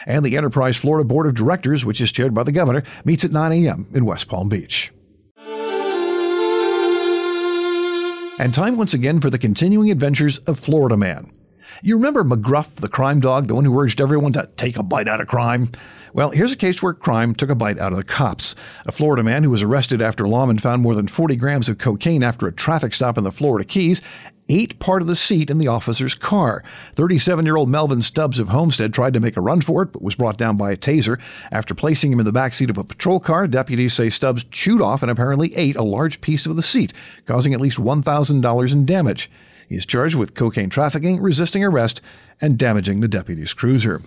And 0.06 0.24
the 0.24 0.38
Enterprise 0.38 0.78
Florida 0.78 1.08
Board 1.08 1.26
of 1.26 1.34
Directors, 1.34 1.84
which 1.84 2.00
is 2.00 2.12
chaired 2.12 2.36
by 2.36 2.44
the 2.44 2.52
governor, 2.52 2.84
meets 3.04 3.26
at 3.26 3.32
9 3.32 3.52
a.m. 3.52 3.88
in 3.92 4.06
West 4.06 4.30
Palm 4.30 4.48
Beach. 4.48 4.94
And 8.40 8.54
time 8.54 8.78
once 8.78 8.94
again 8.94 9.20
for 9.20 9.32
the 9.32 9.40
continuing 9.40 9.90
adventures 9.90 10.38
of 10.40 10.60
Florida 10.60 10.96
Man. 10.96 11.32
You 11.82 11.96
remember 11.96 12.24
McGruff, 12.24 12.76
the 12.76 12.90
crime 12.90 13.20
dog, 13.20 13.48
the 13.48 13.56
one 13.56 13.66
who 13.66 13.80
urged 13.80 14.00
everyone 14.00 14.34
to 14.34 14.50
take 14.56 14.78
a 14.78 14.84
bite 14.84 15.08
out 15.08 15.20
of 15.20 15.28
crime? 15.28 15.72
Well, 16.18 16.32
here's 16.32 16.52
a 16.52 16.58
case 16.58 16.82
where 16.82 16.96
crime 16.96 17.36
took 17.36 17.52
a 17.52 17.54
bite 17.54 17.78
out 17.78 17.92
of 17.92 17.98
the 18.00 18.04
cops. 18.04 18.56
A 18.88 18.92
Florida 18.92 19.22
man 19.22 19.44
who 19.44 19.52
was 19.52 19.62
arrested 19.62 20.02
after 20.02 20.24
lawmen 20.24 20.60
found 20.60 20.82
more 20.82 20.96
than 20.96 21.08
40 21.08 21.36
grams 21.36 21.70
of 21.70 21.78
cocaine 21.78 22.24
after 22.24 22.48
a 22.48 22.52
traffic 22.52 22.96
stop 22.96 23.20
in 23.20 23.24
the 23.24 23.32
Florida 23.32 23.64
Keys 23.64 24.02
ate 24.50 24.80
part 24.80 25.04
of 25.04 25.08
the 25.08 25.16
seat 25.16 25.52
in 25.52 25.60
the 25.60 25.68
officer's 25.68 26.16
car. 26.16 26.64
37 26.96 27.46
year 27.46 27.56
old 27.56 27.70
Melvin 27.70 28.02
Stubbs 28.02 28.40
of 28.40 28.50
Homestead 28.50 28.96
tried 28.96 29.14
to 29.14 29.20
make 29.20 29.38
a 29.38 29.42
run 29.42 29.62
for 29.62 29.84
it, 29.84 29.92
but 29.92 30.02
was 30.02 30.16
brought 30.16 30.40
down 30.40 30.58
by 30.58 30.72
a 30.72 30.76
taser. 30.76 31.22
After 31.52 31.76
placing 31.76 32.12
him 32.12 32.20
in 32.20 32.26
the 32.26 32.32
back 32.32 32.56
seat 32.56 32.72
of 32.72 32.80
a 32.80 32.84
patrol 32.84 33.20
car, 33.20 33.46
deputies 33.46 33.94
say 33.94 34.10
Stubbs 34.10 34.44
chewed 34.46 34.82
off 34.82 35.04
and 35.04 35.12
apparently 35.12 35.56
ate 35.56 35.76
a 35.76 35.84
large 35.84 36.20
piece 36.22 36.48
of 36.48 36.56
the 36.56 36.64
seat, 36.64 36.94
causing 37.28 37.54
at 37.54 37.62
least 37.62 37.78
$1,000 37.78 38.74
in 38.74 38.86
damage. 38.88 39.30
He 39.70 39.76
is 39.76 39.86
charged 39.86 40.16
with 40.16 40.34
cocaine 40.34 40.72
trafficking, 40.72 41.22
resisting 41.22 41.64
arrest, 41.64 42.02
and 42.42 42.58
damaging 42.58 43.02
the 43.02 43.08
deputy's 43.08 43.54
cruiser. 43.54 44.02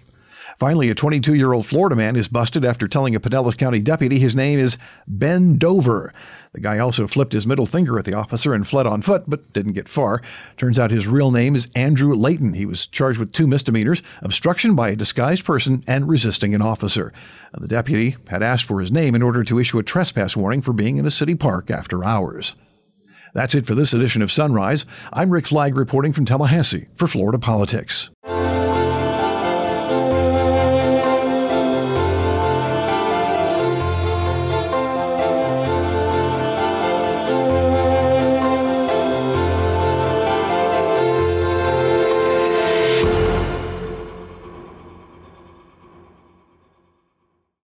Finally, 0.61 0.90
a 0.90 0.94
22 0.94 1.33
year 1.33 1.55
old 1.55 1.64
Florida 1.64 1.96
man 1.96 2.16
is 2.16 2.29
busted 2.29 2.66
after 2.66 2.87
telling 2.87 3.16
a 3.16 3.20
Pinellas 3.20 3.57
County 3.57 3.81
deputy 3.81 4.18
his 4.18 4.37
name 4.37 4.59
is 4.59 4.77
Ben 5.07 5.57
Dover. 5.57 6.12
The 6.53 6.61
guy 6.61 6.79
also 6.79 7.07
flipped 7.07 7.33
his 7.33 7.46
middle 7.46 7.64
finger 7.64 7.99
at 7.99 8.05
the 8.05 8.12
officer 8.12 8.53
and 8.53 8.68
fled 8.68 8.87
on 8.87 9.01
foot, 9.01 9.25
but 9.27 9.55
didn't 9.55 9.73
get 9.73 9.88
far. 9.88 10.20
Turns 10.59 10.79
out 10.79 10.90
his 10.90 11.09
real 11.09 11.31
name 11.31 11.57
is 11.57 11.70
Andrew 11.75 12.12
Layton. 12.12 12.53
He 12.53 12.66
was 12.66 12.87
charged 12.87 13.18
with 13.18 13.33
two 13.33 13.46
misdemeanors 13.46 14.03
obstruction 14.20 14.75
by 14.75 14.90
a 14.90 14.96
disguised 14.96 15.46
person 15.46 15.83
and 15.87 16.07
resisting 16.11 16.55
an 16.55 16.61
officer. 16.61 17.11
The 17.55 17.66
deputy 17.66 18.16
had 18.29 18.42
asked 18.42 18.66
for 18.66 18.81
his 18.81 18.92
name 18.92 19.14
in 19.14 19.23
order 19.23 19.42
to 19.44 19.59
issue 19.59 19.79
a 19.79 19.83
trespass 19.83 20.37
warning 20.37 20.61
for 20.61 20.75
being 20.75 20.99
in 20.99 21.07
a 21.07 21.11
city 21.11 21.37
park 21.37 21.70
after 21.70 22.05
hours. 22.05 22.55
That's 23.33 23.55
it 23.55 23.64
for 23.64 23.75
this 23.75 23.94
edition 23.94 24.20
of 24.20 24.31
Sunrise. 24.31 24.85
I'm 25.11 25.31
Rick 25.31 25.46
Flagg 25.46 25.75
reporting 25.75 26.12
from 26.12 26.27
Tallahassee 26.27 26.88
for 26.96 27.07
Florida 27.07 27.38
Politics. 27.38 28.11